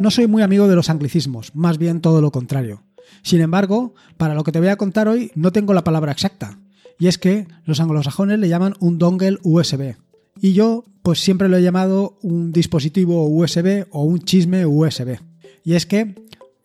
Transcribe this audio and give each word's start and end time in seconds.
No 0.00 0.10
soy 0.10 0.26
muy 0.26 0.40
amigo 0.40 0.66
de 0.66 0.76
los 0.76 0.88
anglicismos, 0.88 1.54
más 1.54 1.76
bien 1.76 2.00
todo 2.00 2.22
lo 2.22 2.32
contrario. 2.32 2.84
Sin 3.22 3.42
embargo, 3.42 3.94
para 4.16 4.34
lo 4.34 4.44
que 4.44 4.50
te 4.50 4.58
voy 4.58 4.68
a 4.68 4.76
contar 4.76 5.08
hoy 5.08 5.30
no 5.34 5.52
tengo 5.52 5.74
la 5.74 5.84
palabra 5.84 6.10
exacta, 6.10 6.58
y 6.98 7.08
es 7.08 7.18
que 7.18 7.46
los 7.66 7.80
anglosajones 7.80 8.38
le 8.38 8.48
llaman 8.48 8.76
un 8.80 8.96
dongle 8.96 9.36
USB. 9.42 9.96
Y 10.40 10.54
yo, 10.54 10.84
pues 11.02 11.20
siempre 11.20 11.50
lo 11.50 11.58
he 11.58 11.62
llamado 11.62 12.18
un 12.22 12.50
dispositivo 12.50 13.26
USB 13.26 13.88
o 13.90 14.04
un 14.04 14.20
chisme 14.20 14.64
USB. 14.64 15.18
Y 15.64 15.74
es 15.74 15.84
que 15.84 16.14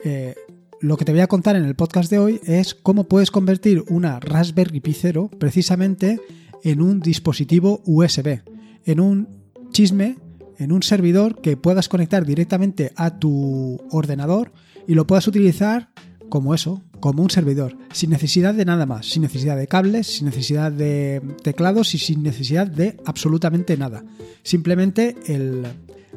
eh, 0.05 0.35
lo 0.79 0.95
que 0.95 1.03
te 1.03 1.11
voy 1.11 1.19
a 1.19 1.27
contar 1.27 1.57
en 1.57 1.65
el 1.65 1.75
podcast 1.75 2.09
de 2.09 2.19
hoy 2.19 2.39
es 2.45 2.73
cómo 2.73 3.03
puedes 3.03 3.31
convertir 3.31 3.83
una 3.89 4.21
Raspberry 4.21 4.79
Pi 4.79 4.93
0 4.93 5.29
precisamente 5.37 6.21
en 6.63 6.81
un 6.81 7.01
dispositivo 7.01 7.81
USB, 7.85 8.39
en 8.85 9.01
un 9.01 9.27
chisme, 9.71 10.15
en 10.57 10.71
un 10.71 10.83
servidor 10.83 11.41
que 11.41 11.57
puedas 11.57 11.89
conectar 11.89 12.25
directamente 12.25 12.91
a 12.95 13.19
tu 13.19 13.81
ordenador 13.91 14.51
y 14.87 14.93
lo 14.93 15.07
puedas 15.07 15.27
utilizar 15.27 15.89
como 16.29 16.53
eso, 16.53 16.81
como 16.99 17.23
un 17.23 17.29
servidor, 17.29 17.77
sin 17.91 18.09
necesidad 18.09 18.53
de 18.53 18.65
nada 18.65 18.85
más, 18.85 19.07
sin 19.07 19.21
necesidad 19.21 19.57
de 19.57 19.67
cables, 19.67 20.07
sin 20.07 20.25
necesidad 20.25 20.71
de 20.71 21.21
teclados 21.43 21.93
y 21.93 21.99
sin 21.99 22.23
necesidad 22.23 22.67
de 22.67 22.97
absolutamente 23.05 23.77
nada. 23.77 24.03
Simplemente 24.43 25.15
el, 25.27 25.65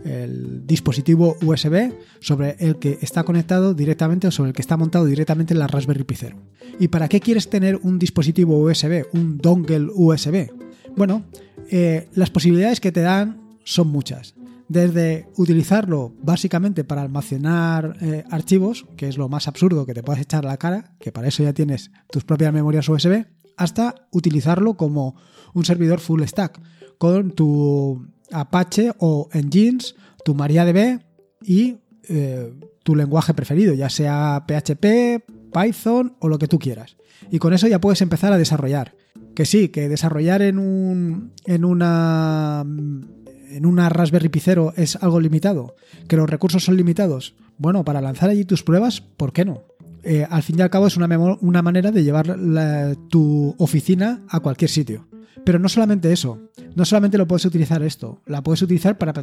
el 0.05 0.66
dispositivo 0.66 1.36
USB 1.42 1.92
sobre 2.20 2.56
el 2.59 2.77
que 2.77 2.98
está 3.02 3.25
conectado 3.25 3.75
directamente 3.75 4.28
o 4.28 4.30
sobre 4.30 4.50
el 4.50 4.55
que 4.55 4.62
está 4.62 4.77
montado 4.77 5.05
directamente 5.05 5.55
en 5.55 5.61
la 5.61 5.66
Raspberry 5.66 6.05
Pi 6.05 6.14
0. 6.14 6.36
¿Y 6.80 6.89
para 6.89 7.09
qué 7.09 7.20
quieres 7.20 7.50
tener 7.50 7.78
un 7.83 7.98
dispositivo 7.98 8.59
USB, 8.59 9.06
un 9.12 9.39
dongle 9.39 9.89
USB? 9.92 10.50
Bueno, 10.97 11.25
eh, 11.70 12.09
las 12.14 12.30
posibilidades 12.30 12.80
que 12.80 12.92
te 12.92 13.00
dan 13.00 13.48
son 13.71 13.89
muchas 13.89 14.34
desde 14.69 15.29
utilizarlo 15.37 16.12
básicamente 16.23 16.84
para 16.84 17.03
almacenar 17.03 17.97
eh, 18.01 18.25
archivos, 18.31 18.87
que 18.97 19.09
es 19.09 19.17
lo 19.17 19.29
más 19.29 19.48
absurdo 19.48 19.87
que 19.87 19.95
te 19.95 20.03
puedes 20.03 20.23
echar 20.23 20.45
a 20.45 20.51
la 20.51 20.56
cara, 20.59 20.92
que 21.01 21.11
para 21.11 21.29
eso 21.29 21.42
ya 21.42 21.55
tienes 21.55 21.91
tus 22.11 22.25
propias 22.25 22.53
memorias 22.53 22.89
USB, 22.89 23.25
hasta 23.57 24.07
utilizarlo 24.12 24.77
como 24.77 25.17
un 25.55 25.65
servidor 25.65 26.01
full 26.01 26.23
stack, 26.23 26.61
con 26.98 27.31
tu 27.31 28.07
Apache 28.31 28.92
o 28.98 29.29
Engines, 29.33 29.95
tu 30.25 30.35
MariaDB 30.35 31.01
y 31.42 31.79
eh, 32.09 32.53
tu 32.83 32.95
lenguaje 32.95 33.35
preferido, 33.35 33.75
ya 33.75 33.89
sea 33.89 34.45
PHP, 34.47 35.25
Python 35.53 36.17
o 36.20 36.29
lo 36.29 36.39
que 36.39 36.48
tú 36.48 36.59
quieras. 36.59 36.97
Y 37.31 37.39
con 37.39 37.55
eso 37.55 37.67
ya 37.67 37.81
puedes 37.81 38.03
empezar 38.03 38.33
a 38.33 38.39
desarrollar. 38.39 38.95
Que 39.35 39.47
sí, 39.47 39.69
que 39.69 39.89
desarrollar 39.89 40.42
en 40.42 40.59
un. 40.59 41.33
en 41.45 41.64
una 41.64 42.64
en 43.51 43.67
una 43.67 43.89
Raspberry 43.89 44.29
Pi 44.29 44.41
0 44.41 44.75
es 44.77 44.97
algo 44.97 45.21
limitado, 45.21 45.75
que 46.07 46.17
los 46.17 46.29
recursos 46.29 46.65
son 46.65 46.77
limitados. 46.77 47.35
Bueno, 47.59 47.85
para 47.85 48.01
lanzar 48.01 48.31
allí 48.31 48.45
tus 48.45 48.63
pruebas, 48.63 49.01
¿por 49.01 49.33
qué 49.33 49.45
no? 49.45 49.63
Eh, 50.03 50.27
al 50.29 50.43
fin 50.43 50.59
y 50.59 50.63
al 50.63 50.71
cabo 50.71 50.87
es 50.87 50.97
una, 50.97 51.07
una 51.41 51.63
manera 51.63 51.91
de 51.91 52.05
llevar 52.05 52.37
tu 53.09 53.55
oficina 53.59 54.23
a 54.29 54.41
cualquier 54.41 54.71
sitio. 54.71 55.09
Pero 55.45 55.59
no 55.59 55.69
solamente 55.69 56.13
eso, 56.13 56.51
no 56.75 56.85
solamente 56.85 57.19
lo 57.19 57.27
puedes 57.27 57.45
utilizar 57.45 57.83
esto, 57.83 58.23
la 58.27 58.43
puedes 58.43 58.63
utilizar 58.63 58.99
para 58.99 59.15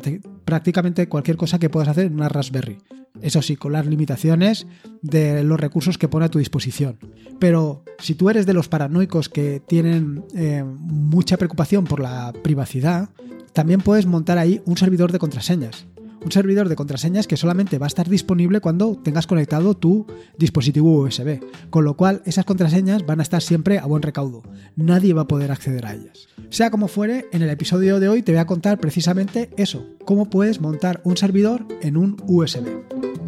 prácticamente 0.44 1.08
cualquier 1.08 1.38
cosa 1.38 1.60
que 1.60 1.70
puedas 1.70 1.90
hacer 1.90 2.08
en 2.08 2.16
una 2.16 2.30
Raspberry. 2.30 2.80
Eso 3.22 3.42
sí, 3.42 3.56
con 3.56 3.72
las 3.72 3.86
limitaciones 3.86 4.68
de 5.02 5.44
los 5.44 5.60
recursos 5.60 5.98
que 5.98 6.08
pone 6.08 6.26
a 6.26 6.30
tu 6.30 6.40
disposición. 6.40 6.98
Pero 7.40 7.84
si 8.00 8.16
tú 8.16 8.30
eres 8.30 8.46
de 8.46 8.54
los 8.54 8.68
paranoicos 8.68 9.30
que 9.30 9.62
tienen 9.66 10.26
eh, 10.36 10.64
mucha 10.66 11.38
preocupación 11.38 11.86
por 11.86 12.00
la 12.00 12.34
privacidad, 12.44 13.10
también 13.56 13.80
puedes 13.80 14.06
montar 14.06 14.38
ahí 14.38 14.62
un 14.66 14.76
servidor 14.76 15.14
de 15.14 15.18
contraseñas. 15.18 15.88
Un 16.22 16.32
servidor 16.32 16.68
de 16.68 16.76
contraseñas 16.76 17.26
que 17.26 17.38
solamente 17.38 17.78
va 17.78 17.86
a 17.86 17.88
estar 17.88 18.10
disponible 18.10 18.60
cuando 18.60 18.98
tengas 18.98 19.28
conectado 19.28 19.76
tu 19.76 20.06
dispositivo 20.38 21.00
USB. 21.00 21.40
Con 21.70 21.86
lo 21.86 21.96
cual 21.96 22.22
esas 22.26 22.44
contraseñas 22.44 23.06
van 23.06 23.22
a 23.22 23.24
estar 23.24 23.42
siempre 23.42 23.80
a 23.80 23.86
buen 23.86 24.02
recaudo. 24.02 24.44
Nadie 24.76 25.14
va 25.14 25.22
a 25.22 25.28
poder 25.28 25.52
acceder 25.52 25.86
a 25.86 25.94
ellas. 25.94 26.28
Sea 26.50 26.70
como 26.70 26.90
fuere, 26.90 27.28
en 27.32 27.44
el 27.44 27.50
episodio 27.50 28.02
de 28.02 28.10
hoy 28.10 28.24
te 28.24 28.34
voy 28.34 28.40
a 28.40 28.48
contar 28.48 28.78
precisamente 28.78 29.50
eso. 29.56 29.86
Cómo 30.04 30.30
puedes 30.30 30.60
montar 30.60 31.00
un 31.06 31.16
servidor 31.16 31.66
en 31.82 31.96
un 31.96 32.18
USB. 32.28 33.25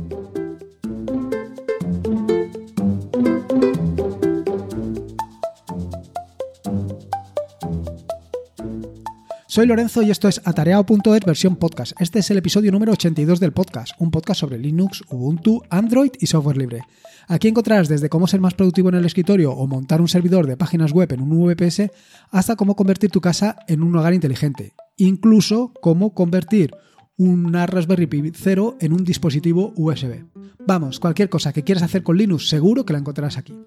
Soy 9.58 9.66
Lorenzo 9.66 10.04
y 10.04 10.12
esto 10.12 10.28
es 10.28 10.40
Atareado.es 10.46 11.26
versión 11.26 11.56
podcast. 11.56 12.00
Este 12.00 12.20
es 12.20 12.30
el 12.30 12.38
episodio 12.38 12.72
número 12.72 12.92
82 12.92 13.40
del 13.40 13.54
podcast, 13.54 13.92
un 13.98 14.12
podcast 14.12 14.42
sobre 14.42 14.60
Linux, 14.60 15.02
Ubuntu, 15.10 15.64
Android 15.72 16.12
y 16.20 16.28
software 16.28 16.58
libre. 16.58 16.84
Aquí 17.28 17.48
encontrarás 17.48 17.88
desde 17.88 18.08
cómo 18.08 18.28
ser 18.28 18.40
más 18.40 18.54
productivo 18.54 18.90
en 18.90 18.96
el 18.96 19.06
escritorio 19.06 19.54
o 19.54 19.66
montar 19.66 20.00
un 20.00 20.10
servidor 20.10 20.46
de 20.46 20.58
páginas 20.58 20.92
web 20.92 21.12
en 21.12 21.22
un 21.22 21.44
VPS 21.44 21.90
hasta 22.30 22.56
cómo 22.56 22.76
convertir 22.76 23.10
tu 23.10 23.20
casa 23.20 23.56
en 23.68 23.82
un 23.82 23.96
hogar 23.96 24.14
inteligente. 24.14 24.76
Incluso 24.96 25.74
cómo 25.82 26.14
convertir 26.14 26.76
una 27.18 27.66
Raspberry 27.66 28.08
Pi 28.08 28.32
0 28.34 28.78
en 28.80 28.94
un 28.94 29.04
dispositivo 29.04 29.74
USB. 29.76 30.24
Vamos, 30.66 31.00
cualquier 31.00 31.30
cosa 31.30 31.54
que 31.54 31.64
quieras 31.64 31.84
hacer 31.84 32.04
con 32.04 32.18
Linux 32.18 32.50
seguro 32.50 32.86
que 32.86 32.94
la 32.94 33.00
encontrarás 33.00 33.38
aquí. 33.38 33.58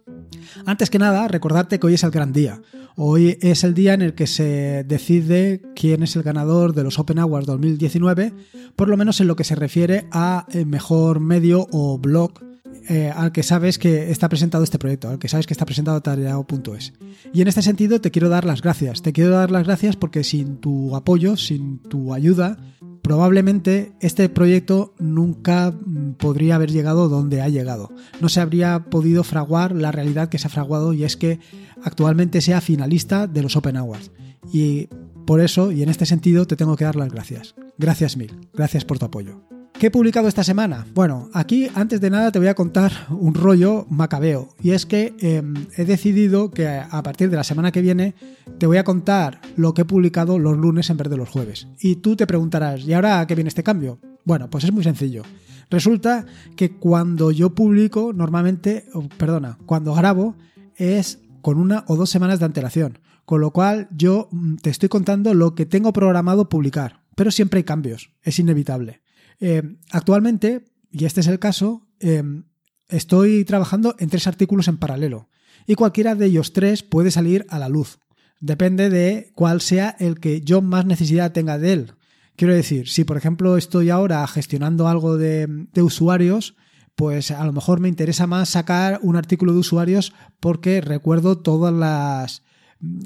Antes 0.66 0.90
que 0.90 0.98
nada, 0.98 1.26
recordarte 1.28 1.78
que 1.78 1.86
hoy 1.86 1.94
es 1.94 2.04
el 2.04 2.10
gran 2.10 2.32
día. 2.32 2.60
Hoy 2.96 3.38
es 3.40 3.64
el 3.64 3.74
día 3.74 3.94
en 3.94 4.02
el 4.02 4.14
que 4.14 4.26
se 4.26 4.84
decide 4.84 5.62
quién 5.74 6.02
es 6.02 6.14
el 6.16 6.22
ganador 6.22 6.74
de 6.74 6.84
los 6.84 6.98
Open 6.98 7.18
Awards 7.18 7.46
2019, 7.46 8.32
por 8.76 8.88
lo 8.88 8.96
menos 8.96 9.20
en 9.20 9.26
lo 9.26 9.36
que 9.36 9.44
se 9.44 9.54
refiere 9.54 10.06
a 10.12 10.46
eh, 10.52 10.64
mejor 10.64 11.20
medio 11.20 11.66
o 11.72 11.98
blog 11.98 12.32
eh, 12.88 13.12
al 13.14 13.32
que 13.32 13.42
sabes 13.42 13.78
que 13.78 14.10
está 14.10 14.28
presentado 14.28 14.64
este 14.64 14.78
proyecto, 14.78 15.08
al 15.08 15.18
que 15.18 15.28
sabes 15.28 15.46
que 15.46 15.54
está 15.54 15.64
presentado 15.64 16.00
tareao.es. 16.00 16.92
Y 17.32 17.42
en 17.42 17.48
este 17.48 17.62
sentido 17.62 18.00
te 18.00 18.10
quiero 18.10 18.28
dar 18.28 18.44
las 18.44 18.62
gracias. 18.62 19.02
Te 19.02 19.12
quiero 19.12 19.30
dar 19.30 19.50
las 19.50 19.64
gracias 19.64 19.96
porque 19.96 20.24
sin 20.24 20.58
tu 20.58 20.96
apoyo, 20.96 21.36
sin 21.36 21.78
tu 21.78 22.14
ayuda, 22.14 22.58
probablemente 23.02 23.92
este 24.00 24.28
proyecto 24.28 24.94
nunca 24.98 25.72
mm, 25.72 26.12
podría 26.12 26.56
haber 26.56 26.70
llegado 26.70 27.08
donde 27.08 27.42
ha 27.42 27.48
llegado. 27.48 27.90
No 28.20 28.28
se 28.28 28.40
habría 28.40 28.86
podido 28.90 29.24
fraguar 29.24 29.74
la 29.74 29.92
realidad 29.92 30.28
que 30.28 30.38
se 30.38 30.46
ha 30.46 30.50
fraguado 30.50 30.92
y 30.92 31.04
es 31.04 31.16
que 31.16 31.40
actualmente 31.82 32.40
sea 32.40 32.60
finalista 32.60 33.26
de 33.26 33.42
los 33.42 33.56
Open 33.56 33.76
Awards. 33.76 34.10
Y 34.52 34.88
por 35.26 35.40
eso, 35.40 35.72
y 35.72 35.82
en 35.82 35.88
este 35.88 36.06
sentido, 36.06 36.46
te 36.46 36.56
tengo 36.56 36.76
que 36.76 36.84
dar 36.84 36.96
las 36.96 37.12
gracias. 37.12 37.54
Gracias 37.78 38.16
mil. 38.16 38.48
Gracias 38.52 38.84
por 38.84 38.98
tu 38.98 39.06
apoyo. 39.06 39.42
¿Qué 39.80 39.86
he 39.86 39.90
publicado 39.90 40.28
esta 40.28 40.44
semana? 40.44 40.86
Bueno, 40.92 41.30
aquí 41.32 41.70
antes 41.74 42.02
de 42.02 42.10
nada 42.10 42.30
te 42.30 42.38
voy 42.38 42.48
a 42.48 42.54
contar 42.54 42.92
un 43.08 43.32
rollo 43.32 43.86
macabeo. 43.88 44.54
Y 44.62 44.72
es 44.72 44.84
que 44.84 45.14
em, 45.20 45.54
he 45.74 45.86
decidido 45.86 46.50
que 46.50 46.68
a 46.68 47.02
partir 47.02 47.30
de 47.30 47.36
la 47.36 47.44
semana 47.44 47.72
que 47.72 47.80
viene 47.80 48.14
te 48.58 48.66
voy 48.66 48.76
a 48.76 48.84
contar 48.84 49.40
lo 49.56 49.72
que 49.72 49.80
he 49.80 49.84
publicado 49.86 50.38
los 50.38 50.58
lunes 50.58 50.90
en 50.90 50.98
vez 50.98 51.08
de 51.08 51.16
los 51.16 51.30
jueves. 51.30 51.66
Y 51.80 51.96
tú 51.96 52.14
te 52.14 52.26
preguntarás, 52.26 52.84
¿y 52.84 52.92
ahora 52.92 53.26
qué 53.26 53.34
viene 53.34 53.48
este 53.48 53.62
cambio? 53.62 53.98
Bueno, 54.26 54.50
pues 54.50 54.64
es 54.64 54.72
muy 54.72 54.84
sencillo. 54.84 55.22
Resulta 55.70 56.26
que 56.56 56.72
cuando 56.72 57.30
yo 57.30 57.54
publico, 57.54 58.12
normalmente, 58.12 58.84
perdona, 59.16 59.56
cuando 59.64 59.94
grabo, 59.94 60.36
es 60.76 61.20
con 61.40 61.58
una 61.58 61.84
o 61.86 61.96
dos 61.96 62.10
semanas 62.10 62.38
de 62.38 62.44
antelación. 62.44 62.98
Con 63.24 63.40
lo 63.40 63.50
cual 63.50 63.88
yo 63.96 64.28
mm, 64.30 64.56
te 64.56 64.68
estoy 64.68 64.90
contando 64.90 65.32
lo 65.32 65.54
que 65.54 65.64
tengo 65.64 65.94
programado 65.94 66.50
publicar. 66.50 67.00
Pero 67.16 67.30
siempre 67.30 67.60
hay 67.60 67.64
cambios, 67.64 68.10
es 68.22 68.38
inevitable. 68.38 69.00
Eh, 69.40 69.62
actualmente, 69.90 70.64
y 70.90 71.04
este 71.04 71.20
es 71.20 71.26
el 71.26 71.38
caso, 71.38 71.88
eh, 71.98 72.22
estoy 72.88 73.44
trabajando 73.44 73.96
en 73.98 74.08
tres 74.08 74.26
artículos 74.26 74.68
en 74.68 74.78
paralelo 74.78 75.28
y 75.66 75.74
cualquiera 75.74 76.14
de 76.14 76.26
ellos 76.26 76.52
tres 76.52 76.82
puede 76.82 77.10
salir 77.10 77.46
a 77.48 77.58
la 77.58 77.68
luz. 77.68 77.98
Depende 78.40 78.90
de 78.90 79.32
cuál 79.34 79.60
sea 79.60 79.96
el 79.98 80.18
que 80.20 80.40
yo 80.40 80.62
más 80.62 80.86
necesidad 80.86 81.32
tenga 81.32 81.58
de 81.58 81.72
él. 81.72 81.92
Quiero 82.36 82.54
decir, 82.54 82.88
si 82.88 83.04
por 83.04 83.16
ejemplo 83.16 83.56
estoy 83.56 83.90
ahora 83.90 84.26
gestionando 84.26 84.88
algo 84.88 85.18
de 85.18 85.68
usuarios, 85.76 86.54
pues 87.00 87.30
a 87.30 87.44
lo 87.44 87.52
mejor 87.52 87.80
me 87.80 87.88
interesa 87.88 88.26
más 88.26 88.50
sacar 88.50 89.00
un 89.02 89.16
artículo 89.16 89.52
de 89.52 89.58
usuarios 89.58 90.12
porque 90.38 90.80
recuerdo 90.80 91.38
todas 91.38 91.72
las 91.72 92.42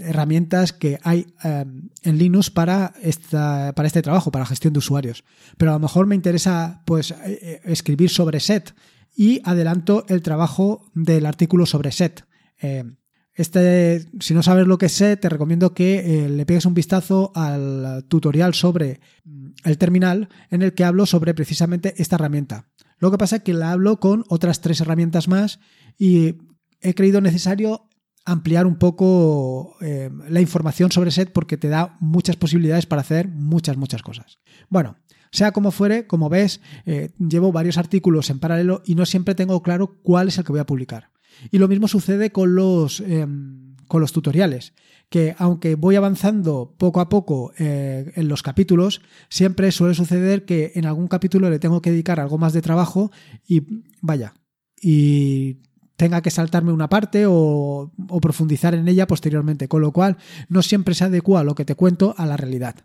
herramientas 0.01 0.73
que 0.73 0.99
hay 1.03 1.27
em, 1.43 1.91
en 2.03 2.19
Linux 2.19 2.51
para, 2.51 2.95
esta, 3.03 3.73
para 3.75 3.87
este 3.87 4.03
trabajo, 4.03 4.31
para 4.31 4.47
gestión 4.47 4.73
de 4.73 4.79
usuarios. 4.79 5.25
Pero 5.57 5.73
a 5.73 5.75
lo 5.75 5.81
mejor 5.81 6.07
me 6.07 6.15
interesa 6.15 6.83
pues, 6.85 7.11
eh, 7.11 7.17
eh, 7.25 7.61
escribir 7.65 8.11
sobre 8.11 8.41
set 8.41 8.75
y 9.17 9.41
adelanto 9.45 10.05
el 10.09 10.23
trabajo 10.23 10.91
del 10.95 11.27
artículo 11.27 11.67
sobre 11.67 11.93
set. 11.93 12.25
Em, 12.59 12.97
este, 13.35 14.07
si 14.21 14.33
no 14.33 14.45
sabes 14.45 14.67
lo 14.67 14.79
que 14.79 14.87
es 14.87 14.93
set, 14.93 15.21
te 15.21 15.29
recomiendo 15.29 15.75
que 15.75 16.25
eh, 16.25 16.29
le 16.29 16.47
pegues 16.47 16.67
un 16.67 16.75
vistazo 16.75 17.33
al 17.35 18.05
tutorial 18.07 18.55
sobre 18.55 19.01
mm, 19.25 19.49
el 19.65 19.79
terminal 19.79 20.29
en 20.51 20.63
el 20.63 20.75
que 20.75 20.85
hablo 20.85 21.05
sobre 21.05 21.35
precisamente 21.35 21.95
esta 21.99 22.15
herramienta. 22.15 22.69
Lo 22.99 23.11
que 23.11 23.19
pasa 23.19 23.37
es 23.37 23.43
que 23.43 23.55
la 23.55 23.73
hablo 23.73 23.99
con 23.99 24.25
otras 24.29 24.61
tres 24.61 24.81
herramientas 24.81 25.27
más 25.27 25.59
y 25.99 26.37
he 26.81 26.95
creído 26.95 27.21
necesario 27.21 27.89
ampliar 28.25 28.67
un 28.67 28.77
poco 28.77 29.77
eh, 29.81 30.11
la 30.29 30.41
información 30.41 30.91
sobre 30.91 31.11
SET 31.11 31.33
porque 31.33 31.57
te 31.57 31.69
da 31.69 31.97
muchas 32.01 32.37
posibilidades 32.37 32.87
para 32.87 33.03
hacer 33.03 33.29
muchas, 33.29 33.77
muchas 33.77 34.03
cosas. 34.03 34.39
Bueno, 34.69 34.97
Sea 35.35 35.51
como 35.51 35.73
fuere, 35.73 36.07
como 36.07 36.29
ves, 36.29 36.61
eh, 36.87 37.11
llevo 37.19 37.51
varios 37.51 37.77
artículos 37.77 38.31
en 38.31 38.39
paralelo 38.39 38.83
y 38.87 38.95
no 38.95 39.05
siempre 39.05 39.35
tengo 39.35 39.65
claro 39.65 39.99
cuál 40.01 40.29
es 40.29 40.39
el 40.39 40.45
que 40.45 40.53
voy 40.53 40.61
a 40.61 40.67
publicar. 40.67 41.11
Y 41.51 41.59
lo 41.59 41.67
mismo 41.67 41.89
sucede 41.89 42.31
con 42.31 42.55
los, 42.55 43.01
em, 43.01 43.75
con 43.89 44.01
los 44.01 44.13
tutoriales, 44.13 44.75
que 45.09 45.35
aunque 45.37 45.75
voy 45.75 45.97
avanzando 45.97 46.77
poco 46.79 47.01
a 47.01 47.09
poco 47.09 47.53
eh, 47.59 48.13
en 48.15 48.29
los 48.29 48.45
capítulos, 48.45 49.01
siempre 49.29 49.73
suele 49.73 49.95
suceder 49.95 50.45
que 50.45 50.71
en 50.77 50.87
algún 50.87 51.09
capítulo 51.09 51.51
le 51.51 51.59
tengo 51.59 51.83
que 51.83 51.91
dedicar 51.91 52.21
algo 52.21 52.39
más 52.39 52.53
de 52.53 52.63
trabajo 52.63 53.11
y 53.45 53.83
vaya, 54.01 54.35
y 54.81 55.63
tenga 55.97 56.23
que 56.23 56.31
saltarme 56.31 56.73
una 56.73 56.89
parte 56.89 57.25
o, 57.29 57.93
profundizar 58.21 58.75
en 58.75 58.89
ella 58.89 59.07
posteriormente, 59.07 59.69
con 59.69 59.81
lo 59.81 59.93
cual 59.93 60.17
no 60.49 60.63
siempre 60.63 60.95
se 60.95 61.05
adecua 61.05 61.45
lo 61.45 61.55
que 61.55 61.65
te 61.65 61.75
cuento 61.75 62.15
a 62.19 62.27
la 62.27 62.37
realidad. 62.37 62.77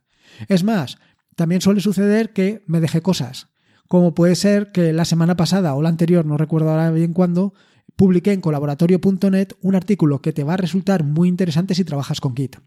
Es 0.47 0.63
más, 0.63 0.97
también 1.35 1.61
suele 1.61 1.81
suceder 1.81 2.33
que 2.33 2.63
me 2.67 2.79
deje 2.79 3.01
cosas, 3.01 3.47
como 3.87 4.13
puede 4.13 4.35
ser 4.35 4.71
que 4.71 4.93
la 4.93 5.05
semana 5.05 5.35
pasada 5.35 5.73
o 5.73 5.81
la 5.81 5.89
anterior, 5.89 6.25
no 6.25 6.37
recuerdo 6.37 6.69
ahora 6.69 6.91
bien 6.91 7.13
cuándo, 7.13 7.53
publiqué 7.95 8.31
en 8.31 8.41
colaboratorio.net 8.41 9.49
un 9.61 9.75
artículo 9.75 10.21
que 10.21 10.31
te 10.31 10.43
va 10.43 10.53
a 10.53 10.57
resultar 10.57 11.03
muy 11.03 11.27
interesante 11.27 11.73
si 11.73 11.83
trabajas 11.83 12.21
con 12.21 12.35
Git. 12.35 12.57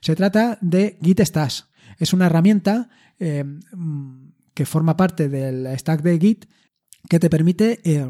Se 0.00 0.16
trata 0.16 0.58
de 0.60 0.98
Git 1.00 1.20
Stash. 1.20 1.62
Es 1.98 2.12
una 2.12 2.26
herramienta 2.26 2.88
eh, 3.20 3.44
que 4.54 4.66
forma 4.66 4.96
parte 4.96 5.28
del 5.28 5.66
stack 5.78 6.02
de 6.02 6.18
Git 6.18 6.46
que 7.08 7.20
te 7.20 7.30
permite 7.30 7.80
eh, 7.84 8.06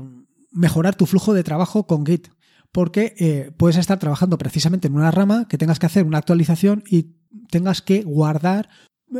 mejorar 0.52 0.94
tu 0.94 1.06
flujo 1.06 1.34
de 1.34 1.44
trabajo 1.44 1.86
con 1.86 2.06
Git. 2.06 2.28
Porque 2.70 3.14
eh, 3.18 3.50
puedes 3.56 3.76
estar 3.76 3.98
trabajando 3.98 4.38
precisamente 4.38 4.88
en 4.88 4.94
una 4.94 5.10
rama 5.10 5.46
que 5.46 5.58
tengas 5.58 5.78
que 5.78 5.86
hacer 5.86 6.04
una 6.04 6.18
actualización 6.18 6.82
y 6.88 7.16
tengas 7.50 7.82
que 7.82 8.02
guardar 8.02 8.70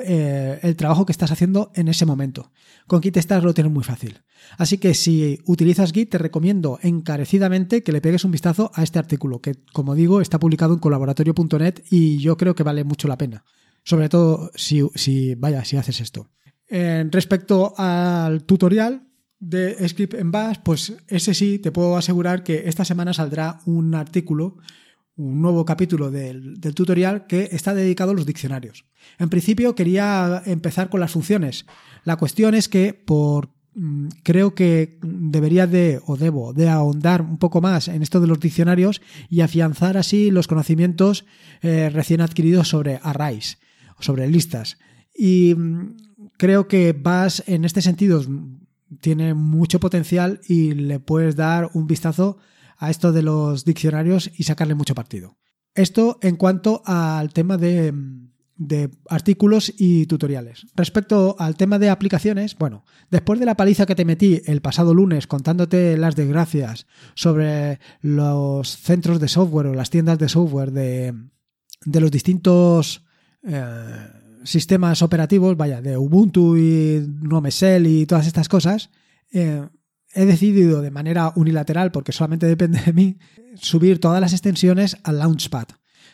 eh, 0.05 0.59
el 0.63 0.75
trabajo 0.75 1.05
que 1.05 1.13
estás 1.13 1.33
haciendo 1.33 1.71
en 1.75 1.89
ese 1.89 2.07
momento. 2.07 2.51
Con 2.87 3.03
Git 3.03 3.19
Stars 3.19 3.45
lo 3.45 3.53
tienes 3.53 3.71
muy 3.71 3.85
fácil. 3.85 4.23
Así 4.57 4.79
que 4.79 4.95
si 4.95 5.39
utilizas 5.45 5.93
Git, 5.93 6.13
te 6.13 6.19
recomiendo 6.19 6.79
encarecidamente 6.83 7.83
que 7.83 7.93
le 7.93 8.01
pegues 8.01 8.25
un 8.25 8.31
vistazo 8.31 8.71
a 8.75 8.83
este 8.83 8.99
artículo, 8.99 9.41
que 9.41 9.55
como 9.75 9.95
digo, 9.95 10.23
está 10.23 10.39
publicado 10.39 10.73
en 10.73 10.81
colaboratorio.net 10.81 11.83
y 11.91 12.19
yo 12.19 12.39
creo 12.39 12.55
que 12.55 12.63
vale 12.63 12.85
mucho 12.85 13.07
la 13.07 13.19
pena. 13.19 13.45
Sobre 13.85 14.09
todo 14.09 14.51
si, 14.55 14.83
si 14.95 15.35
vaya, 15.35 15.63
si 15.65 15.77
haces 15.77 16.01
esto. 16.01 16.31
respecto 16.71 17.75
al 17.77 18.45
tutorial 18.45 19.12
de 19.43 19.89
Script 19.89 20.15
en 20.15 20.31
Bash, 20.31 20.59
pues 20.63 20.95
ese 21.09 21.35
sí, 21.35 21.59
te 21.59 21.73
puedo 21.73 21.97
asegurar 21.97 22.45
que 22.45 22.69
esta 22.69 22.85
semana 22.85 23.13
saldrá 23.13 23.59
un 23.67 23.95
artículo 23.95 24.57
un 25.17 25.43
nuevo 25.43 25.65
capítulo 25.65 26.11
del, 26.11 26.59
tutorial 26.75 27.27
que 27.27 27.49
está 27.53 27.75
dedicado 27.75 28.13
a 28.13 28.15
los 28.15 28.25
diccionarios. 28.25 28.87
En 29.19 29.29
principio 29.29 29.75
quería 29.75 30.43
empezar 30.47 30.89
con 30.89 31.01
las 31.01 31.13
funciones. 31.13 31.67
La 32.05 32.17
cuestión 32.17 32.55
es 32.55 32.69
que 32.69 32.95
por 32.95 33.51
mm, 33.75 34.09
creo 34.23 34.55
que 34.55 34.99
debería 35.03 35.67
de 35.67 36.01
o 36.07 36.17
debo 36.17 36.55
de 36.55 36.69
ahondar 36.69 37.21
un 37.21 37.39
poco 37.39 37.61
más 37.61 37.89
en 37.89 38.03
esto 38.03 38.21
de 38.21 38.27
los 38.27 38.41
diccionarios 38.41 39.03
y 39.29 39.41
afianzar 39.41 39.99
así 39.99 40.31
los 40.31 40.49
conocimientos 40.49 41.27
eh, 41.61 41.91
recién 41.91 42.21
adquiridos 42.21 42.69
sobre 42.69 42.99
arrays, 43.03 43.59
sobre 44.01 44.29
listas. 44.29 44.79
Y 45.15 45.55
mm, 45.55 45.97
creo 46.39 46.69
que 46.69 46.95
vas 46.95 47.43
en 47.47 47.67
este 47.67 47.83
sentido 47.83 48.25
tiene 49.01 49.35
mucho 49.35 49.81
potencial 49.81 50.41
y 50.47 50.73
le 50.73 51.01
puedes 51.01 51.37
dar 51.37 51.71
un 51.75 51.87
vistazo 51.87 52.39
a 52.79 52.91
esto 52.91 53.13
de 53.13 53.23
los 53.23 53.65
diccionarios 53.65 54.31
y 54.37 54.43
sacarle 54.43 54.75
mucho 54.75 54.95
partido. 54.95 55.37
Esto 55.75 56.19
en 56.21 56.37
cuanto 56.37 56.83
al 56.85 57.33
tema 57.33 57.57
de, 57.57 57.95
artículos 59.09 59.73
y 59.79 60.07
tutoriales. 60.07 60.67
Respecto 60.77 61.35
al 61.39 61.57
tema 61.57 61.79
de 61.79 61.91
aplicaciones, 61.91 62.57
bueno, 62.59 62.85
después 63.11 63.41
de 63.41 63.47
la 63.47 63.57
paliza 63.57 63.87
que 63.87 63.95
te 63.95 64.05
metí 64.05 64.43
el 64.47 64.61
pasado 64.61 64.95
lunes 64.95 65.27
contándote 65.27 65.97
las 65.97 66.15
desgracias 66.15 66.87
sobre 67.15 67.81
los 68.01 68.77
centros 68.77 69.21
de 69.21 69.29
software 69.29 69.67
o 69.67 69.75
las 69.75 69.91
tiendas 69.91 70.19
de 70.19 70.29
software 70.29 70.73
de, 70.73 71.15
los 71.87 72.11
distintos 72.11 73.05
eh, 73.45 73.97
sistemas 74.45 75.03
operativos, 75.03 75.57
vaya, 75.57 75.81
de 75.81 75.97
Ubuntu 75.97 76.57
y 76.57 77.05
Nomesel 77.23 77.87
y 77.87 78.07
todas 78.07 78.27
estas 78.27 78.49
cosas, 78.49 78.91
eh, 79.33 79.67
he 80.15 80.25
decidido 80.27 80.83
de 80.83 80.91
manera 80.91 81.33
unilateral, 81.37 81.91
porque 81.91 82.13
solamente 82.13 82.47
depende 82.47 82.81
de 82.85 82.93
mí, 82.93 83.19
subir 83.55 84.01
todas 84.01 84.21
las 84.21 84.33
extensiones 84.33 84.97
al 85.05 85.19
Launchpad. 85.19 85.67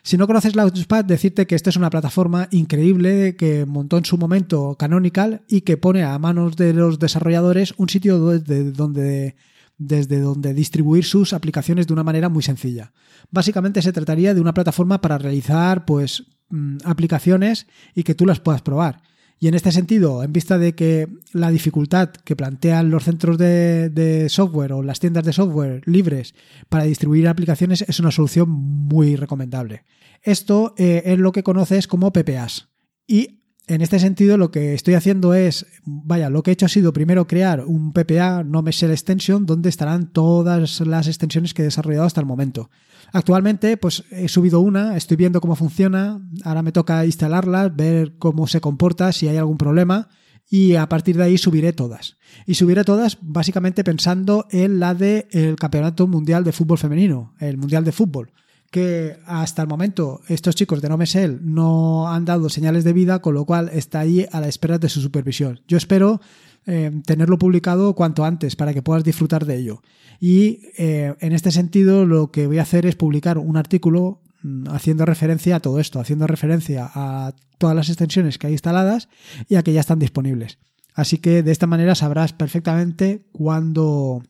Si 0.02 0.16
no 0.16 0.26
conoces 0.26 0.54
Launchpad, 0.54 1.04
decirte 1.04 1.46
que 1.46 1.54
esta 1.54 1.70
es 1.70 1.76
una 1.76 1.90
plataforma 1.90 2.48
increíble 2.50 3.36
que 3.36 3.66
montó 3.66 3.98
en 3.98 4.04
su 4.04 4.16
momento 4.16 4.76
Canonical 4.78 5.42
y 5.48 5.62
que 5.62 5.76
pone 5.76 6.04
a 6.04 6.18
manos 6.18 6.56
de 6.56 6.72
los 6.72 6.98
desarrolladores 6.98 7.74
un 7.76 7.88
sitio 7.88 8.24
desde 8.26 8.70
donde, 8.70 9.36
desde 9.76 10.20
donde 10.20 10.54
distribuir 10.54 11.04
sus 11.04 11.32
aplicaciones 11.32 11.86
de 11.86 11.92
una 11.92 12.04
manera 12.04 12.28
muy 12.28 12.42
sencilla. 12.42 12.92
Básicamente 13.30 13.82
se 13.82 13.92
trataría 13.92 14.34
de 14.34 14.40
una 14.40 14.54
plataforma 14.54 15.00
para 15.00 15.18
realizar 15.18 15.84
pues 15.84 16.24
mm, 16.50 16.78
aplicaciones 16.84 17.66
y 17.94 18.02
que 18.02 18.14
tú 18.14 18.26
las 18.26 18.40
puedas 18.40 18.62
probar. 18.62 19.02
Y 19.40 19.46
en 19.46 19.54
este 19.54 19.70
sentido, 19.70 20.24
en 20.24 20.32
vista 20.32 20.58
de 20.58 20.74
que 20.74 21.08
la 21.32 21.50
dificultad 21.50 22.10
que 22.10 22.34
plantean 22.34 22.90
los 22.90 23.04
centros 23.04 23.38
de, 23.38 24.26
software 24.28 24.72
o 24.72 24.82
las 24.82 24.98
tiendas 24.98 25.24
de 25.24 25.32
software 25.32 25.82
libres 25.86 26.34
para 26.68 26.84
distribuir 26.84 27.28
aplicaciones 27.28 27.82
es 27.82 28.00
una 28.00 28.10
solución 28.10 28.50
muy 28.50 29.14
recomendable. 29.14 29.84
Esto 30.22 30.74
eh, 30.76 31.02
es 31.04 31.18
lo 31.18 31.30
que 31.30 31.44
conoces 31.44 31.86
como 31.86 32.12
PPAs. 32.12 32.68
Y 33.06 33.37
en 33.68 33.82
este 33.82 33.98
sentido, 33.98 34.36
lo 34.36 34.50
que 34.50 34.74
estoy 34.74 34.94
haciendo 34.94 35.34
es, 35.34 35.66
vaya, 35.84 36.30
lo 36.30 36.42
que 36.42 36.50
he 36.50 36.52
hecho 36.52 36.66
ha 36.66 36.70
sido 36.70 36.92
primero 36.92 37.26
crear 37.26 37.64
un 37.64 37.92
PPA 37.92 38.42
no 38.42 38.62
Shell 38.62 38.90
Extension 38.90 39.46
donde 39.46 39.68
estarán 39.68 40.12
todas 40.12 40.80
las 40.80 41.06
extensiones 41.06 41.54
que 41.54 41.62
he 41.62 41.66
desarrollado 41.66 42.06
hasta 42.06 42.20
el 42.20 42.26
momento. 42.26 42.70
Actualmente, 43.12 43.76
pues 43.76 44.04
he 44.10 44.28
subido 44.28 44.60
una, 44.60 44.96
estoy 44.96 45.16
viendo 45.16 45.40
cómo 45.40 45.56
funciona, 45.56 46.20
ahora 46.44 46.62
me 46.62 46.72
toca 46.72 47.04
instalarla, 47.04 47.68
ver 47.68 48.16
cómo 48.18 48.46
se 48.46 48.60
comporta, 48.60 49.12
si 49.12 49.28
hay 49.28 49.36
algún 49.36 49.58
problema 49.58 50.08
y 50.50 50.76
a 50.76 50.88
partir 50.88 51.16
de 51.16 51.24
ahí 51.24 51.38
subiré 51.38 51.72
todas. 51.72 52.16
Y 52.46 52.54
subiré 52.54 52.84
todas 52.84 53.18
básicamente 53.20 53.84
pensando 53.84 54.46
en 54.50 54.80
la 54.80 54.94
del 54.94 55.26
el 55.30 55.56
Campeonato 55.56 56.06
Mundial 56.06 56.44
de 56.44 56.52
Fútbol 56.52 56.78
Femenino, 56.78 57.34
el 57.38 57.58
Mundial 57.58 57.84
de 57.84 57.92
Fútbol, 57.92 58.32
que 58.70 59.18
hasta 59.26 59.62
el 59.62 59.68
momento 59.68 60.20
estos 60.28 60.54
chicos 60.54 60.82
de 60.82 60.88
Nomesel 60.88 61.40
no 61.42 62.08
han 62.08 62.24
dado 62.24 62.48
señales 62.48 62.84
de 62.84 62.92
vida, 62.92 63.20
con 63.20 63.34
lo 63.34 63.44
cual 63.44 63.70
está 63.72 64.00
ahí 64.00 64.26
a 64.30 64.40
la 64.40 64.48
espera 64.48 64.78
de 64.78 64.88
su 64.88 65.00
supervisión. 65.00 65.60
Yo 65.66 65.76
espero 65.76 66.20
eh, 66.66 66.90
tenerlo 67.06 67.38
publicado 67.38 67.94
cuanto 67.94 68.24
antes 68.24 68.56
para 68.56 68.74
que 68.74 68.82
puedas 68.82 69.04
disfrutar 69.04 69.46
de 69.46 69.56
ello. 69.56 69.82
Y 70.20 70.60
eh, 70.76 71.14
en 71.20 71.32
este 71.32 71.50
sentido 71.50 72.04
lo 72.04 72.30
que 72.30 72.46
voy 72.46 72.58
a 72.58 72.62
hacer 72.62 72.84
es 72.84 72.94
publicar 72.94 73.38
un 73.38 73.56
artículo 73.56 74.20
mm, 74.42 74.68
haciendo 74.68 75.06
referencia 75.06 75.56
a 75.56 75.60
todo 75.60 75.80
esto, 75.80 75.98
haciendo 75.98 76.26
referencia 76.26 76.90
a 76.92 77.34
todas 77.56 77.74
las 77.74 77.88
extensiones 77.88 78.36
que 78.36 78.48
hay 78.48 78.52
instaladas 78.52 79.08
y 79.48 79.54
a 79.54 79.62
que 79.62 79.72
ya 79.72 79.80
están 79.80 79.98
disponibles. 79.98 80.58
Así 80.94 81.18
que 81.18 81.42
de 81.42 81.52
esta 81.52 81.66
manera 81.66 81.94
sabrás 81.94 82.32
perfectamente 82.32 83.24
cuándo, 83.32 84.22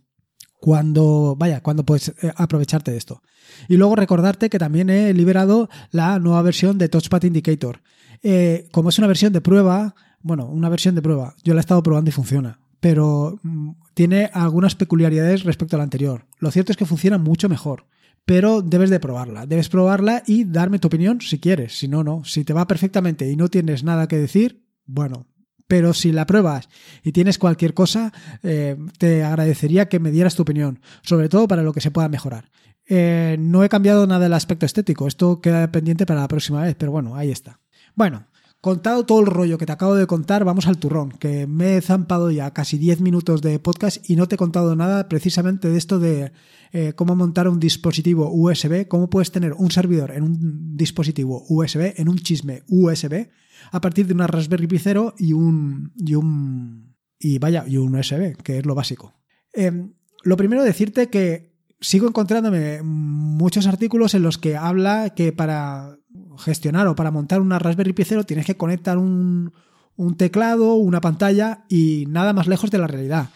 cuando 0.60 1.36
vaya, 1.36 1.62
cuando 1.62 1.84
puedes 1.84 2.08
eh, 2.08 2.32
aprovecharte 2.36 2.90
de 2.90 2.96
esto. 2.96 3.22
Y 3.68 3.76
luego 3.76 3.96
recordarte 3.96 4.50
que 4.50 4.58
también 4.58 4.90
he 4.90 5.12
liberado 5.14 5.68
la 5.90 6.18
nueva 6.18 6.42
versión 6.42 6.78
de 6.78 6.88
Touchpad 6.88 7.22
Indicator. 7.24 7.80
Eh, 8.22 8.68
como 8.72 8.88
es 8.88 8.98
una 8.98 9.06
versión 9.06 9.32
de 9.32 9.40
prueba, 9.40 9.94
bueno, 10.20 10.46
una 10.46 10.68
versión 10.68 10.94
de 10.94 11.02
prueba, 11.02 11.34
yo 11.44 11.54
la 11.54 11.60
he 11.60 11.62
estado 11.62 11.82
probando 11.82 12.10
y 12.10 12.12
funciona 12.12 12.58
pero 12.80 13.38
mm, 13.42 13.70
tiene 13.94 14.30
algunas 14.32 14.74
peculiaridades 14.74 15.44
respecto 15.44 15.76
a 15.76 15.78
la 15.78 15.84
anterior. 15.84 16.26
Lo 16.38 16.50
cierto 16.50 16.72
es 16.72 16.78
que 16.78 16.86
funciona 16.86 17.18
mucho 17.18 17.48
mejor, 17.48 17.86
pero 18.24 18.62
debes 18.62 18.90
de 18.90 19.00
probarla. 19.00 19.46
Debes 19.46 19.68
probarla 19.68 20.22
y 20.26 20.44
darme 20.44 20.78
tu 20.78 20.88
opinión 20.88 21.20
si 21.20 21.38
quieres. 21.38 21.78
Si 21.78 21.88
no, 21.88 22.04
no. 22.04 22.24
Si 22.24 22.44
te 22.44 22.52
va 22.52 22.66
perfectamente 22.66 23.30
y 23.30 23.36
no 23.36 23.48
tienes 23.48 23.84
nada 23.84 24.06
que 24.08 24.18
decir, 24.18 24.64
bueno. 24.86 25.26
Pero 25.68 25.94
si 25.94 26.10
la 26.10 26.26
pruebas 26.26 26.68
y 27.04 27.12
tienes 27.12 27.38
cualquier 27.38 27.74
cosa, 27.74 28.12
eh, 28.42 28.76
te 28.98 29.22
agradecería 29.22 29.88
que 29.88 30.00
me 30.00 30.10
dieras 30.10 30.34
tu 30.34 30.42
opinión, 30.42 30.80
sobre 31.02 31.28
todo 31.28 31.46
para 31.46 31.62
lo 31.62 31.72
que 31.72 31.80
se 31.80 31.90
pueda 31.92 32.08
mejorar. 32.08 32.50
Eh, 32.86 33.36
no 33.38 33.62
he 33.62 33.68
cambiado 33.68 34.06
nada 34.06 34.24
del 34.24 34.32
aspecto 34.32 34.66
estético, 34.66 35.06
esto 35.06 35.40
queda 35.40 35.70
pendiente 35.70 36.06
para 36.06 36.22
la 36.22 36.28
próxima 36.28 36.62
vez, 36.62 36.74
pero 36.76 36.90
bueno, 36.90 37.14
ahí 37.14 37.30
está. 37.30 37.60
Bueno, 37.94 38.26
Contado 38.60 39.06
todo 39.06 39.20
el 39.20 39.26
rollo 39.26 39.56
que 39.56 39.66
te 39.66 39.72
acabo 39.72 39.94
de 39.94 40.08
contar, 40.08 40.44
vamos 40.44 40.66
al 40.66 40.78
turrón, 40.78 41.12
que 41.12 41.46
me 41.46 41.76
he 41.76 41.80
zampado 41.80 42.28
ya 42.32 42.52
casi 42.52 42.76
10 42.76 43.00
minutos 43.00 43.40
de 43.40 43.60
podcast 43.60 44.10
y 44.10 44.16
no 44.16 44.26
te 44.26 44.34
he 44.34 44.38
contado 44.38 44.74
nada 44.74 45.08
precisamente 45.08 45.70
de 45.70 45.78
esto 45.78 46.00
de 46.00 46.32
eh, 46.72 46.92
cómo 46.96 47.14
montar 47.14 47.46
un 47.46 47.60
dispositivo 47.60 48.32
USB, 48.32 48.88
cómo 48.88 49.08
puedes 49.08 49.30
tener 49.30 49.52
un 49.52 49.70
servidor 49.70 50.10
en 50.10 50.24
un 50.24 50.76
dispositivo 50.76 51.44
USB, 51.48 51.94
en 51.98 52.08
un 52.08 52.18
chisme 52.18 52.64
USB, 52.66 53.28
a 53.70 53.80
partir 53.80 54.06
de 54.06 54.14
una 54.14 54.26
Raspberry 54.26 54.66
Pi 54.66 54.78
0 54.78 55.14
y 55.18 55.32
un, 55.32 55.92
y 55.96 56.14
un, 56.14 56.96
y 57.18 57.38
vaya, 57.38 57.64
y 57.66 57.76
un 57.76 57.94
USB, 57.94 58.36
que 58.42 58.58
es 58.58 58.66
lo 58.66 58.74
básico. 58.74 59.14
Em, 59.52 59.92
lo 60.22 60.36
primero 60.36 60.62
decirte 60.62 61.08
que 61.08 61.54
sigo 61.80 62.08
encontrándome 62.08 62.82
muchos 62.82 63.66
artículos 63.66 64.14
en 64.14 64.22
los 64.22 64.38
que 64.38 64.56
habla 64.56 65.10
que 65.10 65.32
para 65.32 65.96
gestionar 66.38 66.86
o 66.86 66.94
para 66.94 67.10
montar 67.10 67.40
una 67.40 67.58
Raspberry 67.58 67.92
Pi 67.92 68.04
0 68.04 68.24
tienes 68.24 68.46
que 68.46 68.56
conectar 68.56 68.98
un, 68.98 69.52
un 69.96 70.16
teclado, 70.16 70.74
una 70.74 71.00
pantalla 71.00 71.64
y 71.68 72.06
nada 72.08 72.32
más 72.32 72.46
lejos 72.46 72.70
de 72.70 72.78
la 72.78 72.86
realidad. 72.86 73.30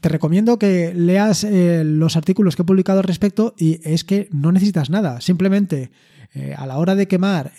Te 0.00 0.08
recomiendo 0.08 0.58
que 0.58 0.92
leas 0.94 1.44
eh, 1.44 1.82
los 1.84 2.16
artículos 2.16 2.56
que 2.56 2.62
he 2.62 2.64
publicado 2.64 2.98
al 2.98 3.04
respecto 3.04 3.54
y 3.56 3.80
es 3.88 4.04
que 4.04 4.28
no 4.32 4.52
necesitas 4.52 4.90
nada. 4.90 5.20
Simplemente 5.20 5.90
eh, 6.34 6.54
a 6.56 6.66
la 6.66 6.78
hora 6.78 6.94
de 6.94 7.08
quemar 7.08 7.52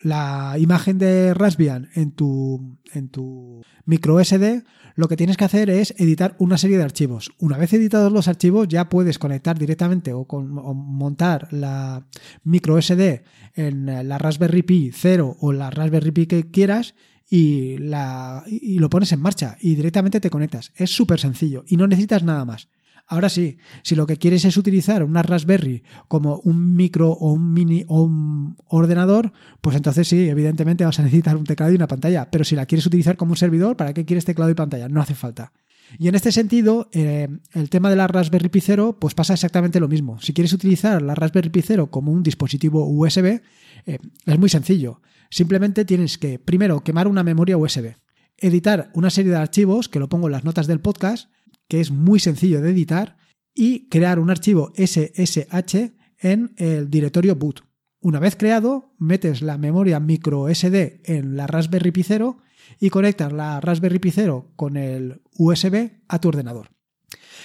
la 0.00 0.56
imagen 0.58 0.98
de 0.98 1.34
Raspbian 1.34 1.88
en 1.94 2.12
tu, 2.12 2.78
en 2.92 3.08
tu 3.08 3.62
micro 3.84 4.22
SD, 4.22 4.64
lo 4.94 5.08
que 5.08 5.16
tienes 5.16 5.36
que 5.36 5.44
hacer 5.44 5.68
es 5.70 5.94
editar 5.98 6.36
una 6.38 6.58
serie 6.58 6.78
de 6.78 6.84
archivos. 6.84 7.32
Una 7.38 7.58
vez 7.58 7.72
editados 7.72 8.12
los 8.12 8.26
archivos, 8.26 8.68
ya 8.68 8.88
puedes 8.88 9.18
conectar 9.18 9.58
directamente 9.58 10.12
o, 10.12 10.26
montar 10.74 11.52
la 11.52 12.06
micro 12.44 12.80
SD 12.80 13.24
en 13.54 13.86
la 13.86 14.18
Raspberry 14.18 14.62
Pi 14.62 14.90
0 14.92 15.36
o 15.40 15.52
la 15.52 15.70
Raspberry 15.70 16.12
Pi 16.12 16.26
que 16.26 16.50
quieras 16.50 16.94
y, 17.28 17.78
la, 17.78 18.42
y 18.46 18.78
lo 18.78 18.90
pones 18.90 19.12
en 19.12 19.20
marcha 19.20 19.56
y 19.60 19.74
directamente 19.74 20.20
te 20.20 20.30
conectas. 20.30 20.72
Es 20.76 20.90
súper 20.90 21.20
sencillo 21.20 21.64
y 21.66 21.76
no 21.76 21.86
necesitas 21.86 22.22
nada 22.22 22.44
más. 22.44 22.68
Ahora 23.12 23.28
sí, 23.28 23.58
si 23.82 23.96
lo 23.96 24.06
que 24.06 24.18
quieres 24.18 24.44
es 24.44 24.56
utilizar 24.56 25.02
una 25.02 25.24
Raspberry 25.24 25.82
como 26.06 26.40
un 26.44 26.76
micro 26.76 27.10
o 27.10 27.32
un 27.32 27.52
mini 27.52 27.84
o 27.88 28.02
un 28.02 28.56
ordenador, 28.68 29.32
pues 29.60 29.74
entonces 29.74 30.06
sí, 30.06 30.28
evidentemente 30.28 30.84
vas 30.84 31.00
a 31.00 31.02
necesitar 31.02 31.36
un 31.36 31.42
teclado 31.42 31.72
y 31.72 31.74
una 31.74 31.88
pantalla. 31.88 32.30
Pero 32.30 32.44
si 32.44 32.54
la 32.54 32.66
quieres 32.66 32.86
utilizar 32.86 33.16
como 33.16 33.32
un 33.32 33.36
servidor, 33.36 33.76
¿para 33.76 33.92
qué 33.94 34.04
quieres 34.04 34.24
teclado 34.24 34.48
y 34.52 34.54
pantalla? 34.54 34.88
No 34.88 35.00
hace 35.00 35.16
falta. 35.16 35.52
Y 35.98 36.06
en 36.06 36.14
este 36.14 36.30
sentido, 36.30 36.88
eh, 36.92 37.26
el 37.52 37.68
tema 37.68 37.90
de 37.90 37.96
la 37.96 38.06
Raspberry 38.06 38.48
Pi 38.48 38.60
0, 38.60 38.98
pues 39.00 39.14
pasa 39.14 39.34
exactamente 39.34 39.80
lo 39.80 39.88
mismo. 39.88 40.20
Si 40.20 40.32
quieres 40.32 40.52
utilizar 40.52 41.02
la 41.02 41.16
Raspberry 41.16 41.50
Pi 41.50 41.62
0 41.62 41.90
como 41.90 42.12
un 42.12 42.22
dispositivo 42.22 42.86
USB, 42.86 43.40
eh, 43.86 43.98
es 44.24 44.38
muy 44.38 44.48
sencillo. 44.48 45.02
Simplemente 45.30 45.84
tienes 45.84 46.16
que, 46.16 46.38
primero, 46.38 46.84
quemar 46.84 47.08
una 47.08 47.24
memoria 47.24 47.56
USB, 47.56 47.96
editar 48.38 48.92
una 48.94 49.10
serie 49.10 49.32
de 49.32 49.38
archivos, 49.38 49.88
que 49.88 49.98
lo 49.98 50.08
pongo 50.08 50.28
en 50.28 50.32
las 50.32 50.44
notas 50.44 50.68
del 50.68 50.78
podcast, 50.78 51.28
que 51.70 51.80
es 51.80 51.92
muy 51.92 52.18
sencillo 52.18 52.60
de 52.60 52.70
editar, 52.70 53.16
y 53.54 53.88
crear 53.88 54.18
un 54.18 54.30
archivo 54.30 54.72
SSH 54.76 55.92
en 56.18 56.52
el 56.56 56.90
directorio 56.90 57.36
boot. 57.36 57.62
Una 58.00 58.18
vez 58.18 58.34
creado, 58.34 58.94
metes 58.98 59.40
la 59.40 59.56
memoria 59.56 60.00
micro 60.00 60.52
SD 60.52 61.02
en 61.04 61.36
la 61.36 61.46
Raspberry 61.46 61.92
Pi 61.92 62.02
0 62.02 62.38
y 62.80 62.90
conectas 62.90 63.32
la 63.32 63.60
Raspberry 63.60 63.98
Pi 63.98 64.10
0 64.10 64.52
con 64.56 64.76
el 64.76 65.22
USB 65.36 65.90
a 66.08 66.18
tu 66.20 66.28
ordenador. 66.28 66.70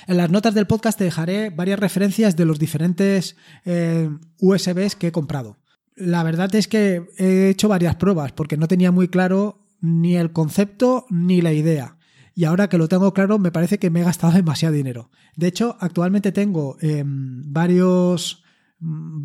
En 0.08 0.17
las 0.17 0.32
notas 0.32 0.53
del 0.55 0.67
podcast 0.67 0.98
te 0.98 1.03
dejaré 1.03 1.50
varias 1.51 1.79
referencias 1.79 2.36
de 2.36 2.46
los 2.46 2.58
diferentes 2.58 3.36
eh, 3.63 4.10
USBs 4.39 4.96
que 4.96 5.08
he 5.08 5.12
comprado. 5.12 5.58
La 5.96 6.24
verdad 6.24 6.53
es 6.55 6.67
que 6.67 7.05
he 7.17 7.50
hecho 7.50 7.67
varias 7.67 7.96
pruebas 7.96 8.32
porque 8.32 8.58
no 8.58 8.67
tenía 8.67 8.91
muy 8.91 9.08
claro 9.08 9.67
ni 9.82 10.15
el 10.15 10.32
concepto 10.32 11.05
ni 11.10 11.41
la 11.41 11.53
idea 11.53 11.98
y 12.36 12.44
ahora 12.44 12.68
que 12.68 12.77
lo 12.77 12.89
tengo 12.89 13.13
claro 13.13 13.39
me 13.39 13.51
parece 13.51 13.80
que 13.80 13.89
me 13.89 14.01
he 14.01 14.04
gastado 14.04 14.34
demasiado 14.34 14.75
dinero. 14.75 15.10
De 15.36 15.48
hecho, 15.48 15.77
actualmente 15.80 16.34
tengo 16.34 16.77
em, 16.82 17.42
varios, 17.51 18.44
mm, 18.80 19.24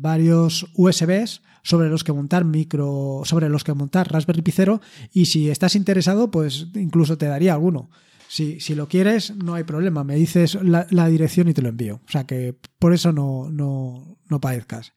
varios 0.00 0.70
USBs 0.74 1.42
sobre 1.62 1.88
los 1.88 2.04
que 2.04 2.12
montar 2.12 2.44
micro, 2.44 3.22
sobre 3.24 3.48
los 3.48 3.64
que 3.64 3.72
montar 3.72 4.12
Raspberry 4.12 4.42
Pi 4.42 4.52
0 4.52 4.80
y 5.12 5.26
si 5.26 5.48
estás 5.48 5.74
interesado, 5.74 6.30
pues 6.30 6.66
incluso 6.74 7.16
te 7.16 7.26
daría 7.26 7.54
alguno. 7.54 7.88
Si, 8.28 8.60
si 8.60 8.74
lo 8.74 8.88
quieres, 8.88 9.34
no 9.36 9.54
hay 9.54 9.64
problema, 9.64 10.04
me 10.04 10.16
dices 10.16 10.58
la, 10.62 11.08
dirección 11.08 11.48
y 11.48 11.54
te 11.54 11.62
lo 11.62 11.68
envío. 11.68 12.00
O 12.06 12.10
sea 12.10 12.24
que 12.24 12.56
por 12.78 12.94
eso 12.94 13.12
no, 13.12 13.50
no, 13.50 14.18
no 14.28 14.40
padezcas. 14.40 14.92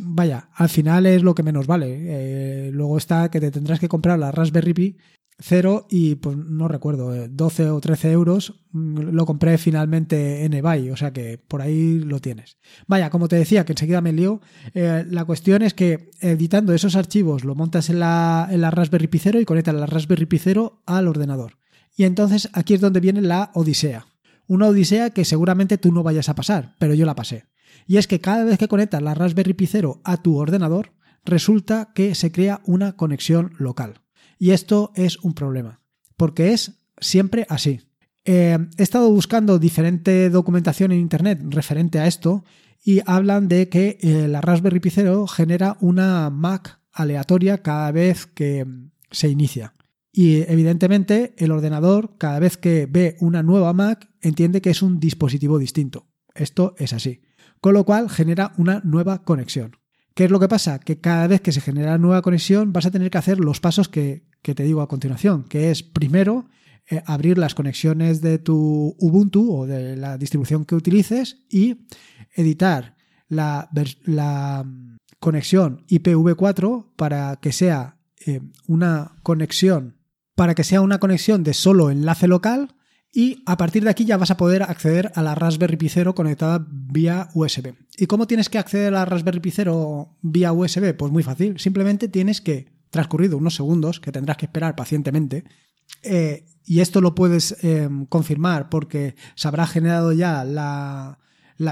vaya, 0.00 0.48
al 0.54 0.68
final 0.68 1.06
es 1.06 1.22
lo 1.22 1.34
que 1.34 1.44
menos 1.44 1.66
vale. 1.66 1.96
Eh, 1.98 2.70
luego 2.72 2.98
está 2.98 3.30
que 3.30 3.40
te 3.40 3.52
tendrás 3.52 3.78
que 3.78 3.88
comprar 3.88 4.18
la 4.18 4.32
Raspberry 4.32 4.74
Pi 4.74 4.96
cero 5.38 5.86
y 5.90 6.16
pues 6.16 6.36
no 6.36 6.68
recuerdo, 6.68 7.28
12 7.28 7.62
eh, 7.62 7.70
o 7.70 7.80
13 7.80 8.12
euros. 8.12 8.54
Mm, 8.72 9.10
lo 9.10 9.26
compré 9.26 9.58
finalmente 9.58 10.44
en 10.44 10.54
eBay, 10.54 10.90
o 10.90 10.96
sea 10.96 11.12
que 11.12 11.38
por 11.38 11.62
ahí 11.62 11.98
lo 11.98 12.20
tienes. 12.20 12.58
Vaya, 12.86 13.10
como 13.10 13.28
te 13.28 13.36
decía, 13.36 13.64
que 13.64 13.72
enseguida 13.72 14.00
me 14.00 14.12
lío, 14.12 14.40
eh, 14.74 15.04
la 15.08 15.24
cuestión 15.24 15.62
es 15.62 15.74
que 15.74 16.10
editando 16.20 16.72
esos 16.72 16.96
archivos 16.96 17.44
lo 17.44 17.54
montas 17.54 17.90
en 17.90 18.00
la, 18.00 18.48
en 18.50 18.60
la 18.60 18.70
Raspberry 18.70 19.08
Pi 19.08 19.18
0 19.18 19.40
y 19.40 19.44
conectas 19.44 19.74
la 19.74 19.86
Raspberry 19.86 20.26
Pi 20.26 20.38
0 20.38 20.82
al 20.86 21.08
ordenador. 21.08 21.58
Y 21.96 22.04
entonces 22.04 22.48
aquí 22.52 22.74
es 22.74 22.80
donde 22.80 23.00
viene 23.00 23.22
la 23.22 23.50
odisea. 23.54 24.06
Una 24.46 24.68
odisea 24.68 25.10
que 25.10 25.24
seguramente 25.24 25.78
tú 25.78 25.92
no 25.92 26.02
vayas 26.02 26.28
a 26.28 26.34
pasar, 26.34 26.74
pero 26.78 26.94
yo 26.94 27.06
la 27.06 27.14
pasé. 27.14 27.46
Y 27.86 27.96
es 27.96 28.06
que 28.06 28.20
cada 28.20 28.44
vez 28.44 28.58
que 28.58 28.68
conectas 28.68 29.02
la 29.02 29.14
Raspberry 29.14 29.54
Pi 29.54 29.66
0 29.66 30.00
a 30.04 30.22
tu 30.22 30.36
ordenador, 30.36 30.92
resulta 31.24 31.92
que 31.94 32.14
se 32.14 32.32
crea 32.32 32.60
una 32.64 32.96
conexión 32.96 33.52
local. 33.58 34.02
Y 34.38 34.50
esto 34.50 34.92
es 34.94 35.18
un 35.18 35.34
problema, 35.34 35.80
porque 36.16 36.52
es 36.52 36.82
siempre 36.98 37.46
así. 37.48 37.80
Eh, 38.24 38.58
he 38.76 38.82
estado 38.82 39.10
buscando 39.10 39.58
diferente 39.58 40.30
documentación 40.30 40.92
en 40.92 40.98
Internet 40.98 41.40
referente 41.48 41.98
a 41.98 42.06
esto 42.06 42.44
y 42.84 43.00
hablan 43.06 43.48
de 43.48 43.68
que 43.68 43.98
eh, 44.00 44.28
la 44.28 44.40
Raspberry 44.40 44.80
Pi 44.80 44.90
0 44.90 45.26
genera 45.26 45.76
una 45.80 46.28
Mac 46.30 46.80
aleatoria 46.92 47.62
cada 47.62 47.92
vez 47.92 48.26
que 48.26 48.66
se 49.10 49.28
inicia. 49.28 49.74
Y 50.12 50.42
evidentemente 50.50 51.34
el 51.36 51.50
ordenador 51.50 52.16
cada 52.16 52.38
vez 52.38 52.56
que 52.56 52.86
ve 52.86 53.16
una 53.20 53.42
nueva 53.42 53.72
Mac 53.72 54.08
entiende 54.20 54.60
que 54.60 54.70
es 54.70 54.82
un 54.82 54.98
dispositivo 54.98 55.58
distinto. 55.58 56.06
Esto 56.34 56.74
es 56.78 56.92
así. 56.92 57.20
Con 57.60 57.74
lo 57.74 57.84
cual 57.84 58.08
genera 58.08 58.52
una 58.56 58.80
nueva 58.84 59.22
conexión. 59.24 59.76
¿Qué 60.16 60.24
es 60.24 60.30
lo 60.30 60.40
que 60.40 60.48
pasa? 60.48 60.78
Que 60.78 60.98
cada 60.98 61.26
vez 61.26 61.42
que 61.42 61.52
se 61.52 61.60
genera 61.60 61.98
nueva 61.98 62.22
conexión 62.22 62.72
vas 62.72 62.86
a 62.86 62.90
tener 62.90 63.10
que 63.10 63.18
hacer 63.18 63.38
los 63.38 63.60
pasos 63.60 63.90
que, 63.90 64.24
te 64.40 64.62
digo 64.62 64.80
a 64.80 64.88
continuación, 64.88 65.44
que 65.44 65.70
es 65.70 65.82
primero 65.82 66.48
eh, 66.88 67.02
abrir 67.04 67.36
las 67.36 67.54
conexiones 67.54 68.22
de 68.22 68.38
tu 68.38 68.96
Ubuntu 68.98 69.54
o 69.54 69.66
de 69.66 69.94
la 69.94 70.16
distribución 70.16 70.64
que 70.64 70.74
utilices 70.74 71.44
y 71.50 71.86
editar 72.32 72.96
la, 73.28 73.68
mm, 74.64 74.96
conexión 75.20 75.84
IPv4 75.86 76.94
para 76.96 77.36
que 77.36 77.52
sea 77.52 77.98
eh, 78.24 78.40
una 78.66 79.16
conexión 79.22 79.98
para 80.34 80.54
que 80.54 80.64
sea 80.64 80.80
una 80.80 80.98
conexión 80.98 81.44
de 81.44 81.52
solo 81.52 81.90
enlace 81.90 82.26
local 82.26 82.75
y 83.16 83.42
a 83.46 83.56
partir 83.56 83.82
de 83.82 83.88
aquí 83.88 84.04
ya 84.04 84.18
vas 84.18 84.30
a 84.30 84.36
poder 84.36 84.62
acceder 84.62 85.10
a 85.14 85.22
la 85.22 85.34
Raspberry 85.34 85.78
Pi 85.78 85.88
0 85.88 86.14
conectada 86.14 86.66
vía 86.68 87.30
USB. 87.32 87.72
¿Y 87.96 88.04
cómo 88.08 88.26
tienes 88.26 88.50
que 88.50 88.58
acceder 88.58 88.88
a 88.88 88.98
la 88.98 89.04
Raspberry 89.06 89.40
Pi 89.40 89.50
0 89.52 90.18
vía 90.20 90.52
USB? 90.52 90.94
Pues 90.94 91.10
muy 91.10 91.22
fácil, 91.22 91.58
simplemente 91.58 92.08
tienes 92.08 92.42
que, 92.42 92.66
transcurrido 92.90 93.38
unos 93.38 93.54
segundos, 93.54 94.00
que 94.00 94.12
tendrás 94.12 94.36
que 94.36 94.44
esperar 94.44 94.76
pacientemente, 94.76 95.44
eh, 96.02 96.44
y 96.66 96.80
esto 96.80 97.00
lo 97.00 97.14
puedes 97.14 97.56
em, 97.64 98.04
confirmar 98.04 98.68
porque 98.68 99.14
se 99.34 99.48
habrá 99.48 99.66
generado 99.66 100.12
ya 100.12 100.44
la, 100.44 101.18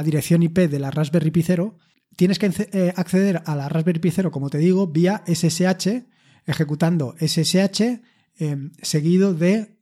dirección 0.03 0.43
IP 0.43 0.61
de 0.61 0.79
la 0.79 0.91
Raspberry 0.91 1.31
Pi 1.31 1.43
0, 1.43 1.77
tienes 2.17 2.39
que 2.39 2.51
eh, 2.73 2.95
acceder 2.97 3.43
a 3.45 3.55
la 3.55 3.69
Raspberry 3.69 4.01
Pi 4.01 4.11
0, 4.11 4.31
como 4.31 4.49
te 4.49 4.57
digo, 4.57 4.87
vía 4.87 5.23
SSH, 5.27 6.07
ejecutando 6.47 7.15
SSH 7.21 8.01
seguido 8.83 9.33
de 9.33 9.74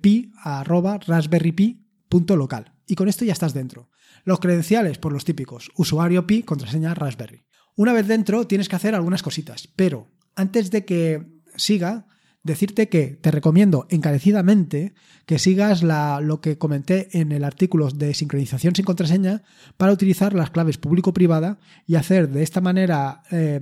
pi 0.00 0.32
arroba 0.42 0.98
raspberrypi.local. 0.98 2.72
Y 2.86 2.94
con 2.94 3.08
esto 3.08 3.24
ya 3.24 3.32
estás 3.32 3.54
dentro. 3.54 3.90
Los 4.24 4.40
credenciales, 4.40 4.98
por 4.98 5.12
los 5.12 5.24
típicos, 5.24 5.70
usuario 5.76 6.26
pi, 6.26 6.42
contraseña 6.42 6.94
raspberry. 6.94 7.44
Una 7.76 7.92
vez 7.92 8.06
dentro 8.06 8.46
tienes 8.46 8.68
que 8.68 8.76
hacer 8.76 8.94
algunas 8.94 9.22
cositas, 9.22 9.68
pero 9.74 10.10
antes 10.36 10.70
de 10.70 10.84
que 10.84 11.26
siga, 11.56 12.06
decirte 12.44 12.88
que 12.88 13.18
te 13.20 13.30
recomiendo 13.30 13.86
encarecidamente 13.90 14.94
que 15.26 15.38
sigas 15.38 15.82
lo 15.82 16.40
que 16.40 16.58
comenté 16.58 17.18
en 17.18 17.32
el 17.32 17.42
artículo 17.42 17.88
de 17.90 18.14
sincronización 18.14 18.74
sin 18.74 18.84
contraseña 18.84 19.42
para 19.76 19.92
utilizar 19.92 20.34
las 20.34 20.50
claves 20.50 20.78
público-privada 20.78 21.58
y 21.86 21.96
hacer 21.96 22.28
de 22.28 22.42
esta 22.42 22.60
manera 22.60 23.22
eh, 23.30 23.60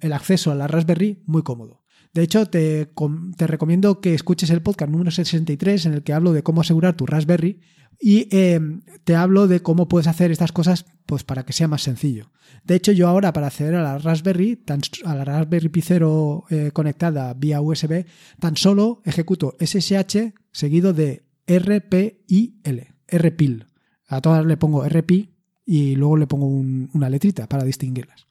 el 0.00 0.12
acceso 0.12 0.50
a 0.50 0.56
la 0.56 0.66
Raspberry 0.66 1.22
muy 1.26 1.42
cómodo. 1.42 1.79
De 2.12 2.22
hecho, 2.22 2.46
te, 2.46 2.90
recomiendo 3.38 4.00
que 4.00 4.14
escuches 4.14 4.50
el 4.50 4.62
podcast 4.62 4.90
número 4.90 5.10
63 5.10 5.86
en 5.86 5.94
el 5.94 6.02
que 6.02 6.12
hablo 6.12 6.32
de 6.32 6.42
cómo 6.42 6.60
asegurar 6.60 6.96
tu 6.96 7.06
Raspberry 7.06 7.60
y 8.00 8.28
em, 8.36 8.80
te 9.04 9.14
hablo 9.14 9.46
de 9.46 9.60
cómo 9.60 9.86
puedes 9.86 10.08
hacer 10.08 10.32
estas 10.32 10.52
cosas 10.52 10.86
pues, 11.06 11.22
para 11.22 11.44
que 11.44 11.52
sea 11.52 11.68
más 11.68 11.82
sencillo. 11.82 12.32
De 12.64 12.74
hecho, 12.74 12.92
yo 12.92 13.06
ahora 13.06 13.32
para 13.32 13.46
acceder 13.46 13.76
a 13.76 13.82
la 13.82 13.98
Raspberry, 13.98 14.64
a 15.04 15.14
la 15.14 15.24
Raspberry 15.24 15.68
Pi 15.68 15.82
0 15.82 16.44
eh, 16.50 16.70
conectada 16.72 17.32
vía 17.34 17.60
USB, 17.60 18.06
tan 18.40 18.56
solo 18.56 19.02
ejecuto 19.04 19.56
SSH 19.60 20.34
seguido 20.50 20.92
de 20.92 21.24
RPIL, 21.46 22.88
RPIL. 23.08 23.66
A 24.08 24.20
todas 24.20 24.44
le 24.44 24.56
pongo 24.56 24.84
RPI 24.88 25.34
y 25.64 25.94
luego 25.94 26.16
le 26.16 26.26
pongo 26.26 26.46
una 26.46 27.08
letrita 27.08 27.48
para 27.48 27.64
distinguirlas. 27.64 28.26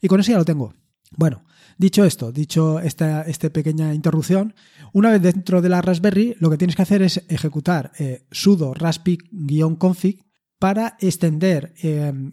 Y 0.00 0.06
con 0.06 0.20
eso 0.20 0.30
ya 0.30 0.38
lo 0.38 0.44
tengo. 0.44 0.74
Bueno, 1.16 1.42
Dicho 1.76 2.04
esto, 2.04 2.30
dicho 2.30 2.78
esta, 2.78 3.22
esta 3.22 3.50
pequeña 3.50 3.94
interrupción, 3.94 4.54
una 4.92 5.10
vez 5.10 5.22
dentro 5.22 5.60
de 5.60 5.68
la 5.68 5.82
Raspberry, 5.82 6.36
lo 6.38 6.50
que 6.50 6.58
tienes 6.58 6.76
que 6.76 6.82
hacer 6.82 7.02
es 7.02 7.24
ejecutar 7.28 7.92
eh, 7.98 8.26
sudo 8.30 8.74
raspi-config 8.74 10.24
para 10.60 10.96
extender 11.00 11.74
em, 11.82 12.30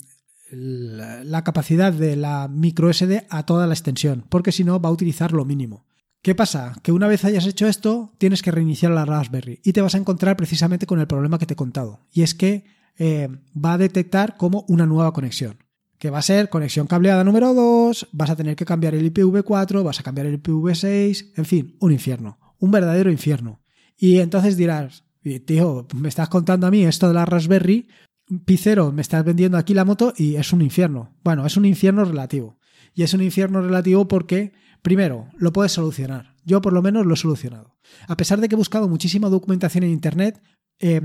la, 0.52 1.44
capacidad 1.44 1.92
de 1.92 2.16
la 2.16 2.48
micro 2.48 2.94
SD 2.94 3.26
a 3.30 3.46
toda 3.46 3.66
la 3.66 3.74
extensión, 3.74 4.26
porque 4.30 4.52
si 4.52 4.64
no 4.64 4.80
va 4.80 4.90
a 4.90 4.94
utilizar 4.94 5.32
lo 5.32 5.44
mínimo. 5.44 5.86
¿Qué 6.22 6.36
pasa? 6.36 6.76
Que 6.84 6.92
una 6.92 7.08
vez 7.08 7.26
hayas 7.26 7.48
hecho 7.48 7.68
esto, 7.68 8.14
tienes 8.20 8.44
que 8.44 8.52
reiniciar 8.52 8.92
la 8.92 9.06
Raspberry 9.06 9.60
y 9.64 9.74
te 9.74 9.82
vas 9.82 9.96
a 9.96 9.98
encontrar 9.98 10.38
precisamente 10.38 10.86
con 10.86 11.00
el 11.00 11.08
problema 11.08 11.40
que 11.40 11.48
te 11.48 11.54
he 11.54 11.58
contado. 11.58 12.02
Y 12.14 12.22
es 12.22 12.36
que 12.36 12.64
eh, 13.00 13.28
va 13.58 13.74
a 13.74 13.80
detectar 13.80 14.38
como 14.38 14.66
una 14.68 14.86
nueva 14.86 15.14
conexión. 15.14 15.58
Que 16.02 16.10
va 16.10 16.18
a 16.18 16.24
ser 16.24 16.50
conexión 16.50 16.88
cableada 16.88 17.24
número 17.24 17.54
2, 17.54 18.10
vas 18.12 18.30
a 18.32 18.36
tener 18.36 18.56
que 18.56 18.66
cambiar 18.66 18.96
el 18.96 19.14
IPv4, 19.14 19.84
vas 19.84 20.00
a 20.00 20.04
cambiar 20.04 20.26
el 20.26 20.42
IPv6, 20.42 21.34
en 21.38 21.46
fin, 21.46 21.78
un 21.80 21.92
infierno. 21.92 22.40
Un 22.58 22.72
verdadero 22.72 23.12
infierno. 23.12 23.62
Y 23.96 24.18
entonces 24.18 24.58
dirás, 24.58 25.06
tío, 25.46 25.88
me 25.96 26.10
estás 26.10 26.30
contando 26.30 26.66
a 26.66 26.72
mí 26.72 26.84
esto 26.84 27.08
de 27.08 27.14
la 27.14 27.26
Raspberry, 27.26 27.88
Picero, 28.46 28.94
me 28.94 29.02
estás 29.02 29.26
vendiendo 29.26 29.58
aquí 29.58 29.74
la 29.74 29.86
moto 29.86 30.14
y 30.18 30.36
es 30.38 30.54
un 30.54 30.62
infierno. 30.62 31.18
Bueno, 31.22 31.46
es 31.46 31.58
un 31.58 31.66
infierno 31.66 32.06
relativo. 32.06 32.58
Y 32.94 33.04
es 33.04 33.14
un 33.14 33.22
infierno 33.22 33.62
relativo 33.62 34.08
porque 34.08 34.54
Primero, 34.82 35.30
lo 35.38 35.54
puedes 35.54 35.72
solucionar. 35.72 36.36
Yo 36.44 36.62
por 36.62 36.74
lo 36.74 36.82
menos 36.82 37.06
lo 37.06 37.14
he 37.14 37.18
solucionado. 37.18 37.78
A 38.08 38.18
pesar 38.18 38.40
de 38.40 38.50
que 38.50 38.56
he 38.56 38.58
buscado 38.58 38.88
muchísima 38.88 39.30
documentación 39.30 39.84
en 39.84 39.92
Internet, 39.92 40.42
eh, 40.80 41.02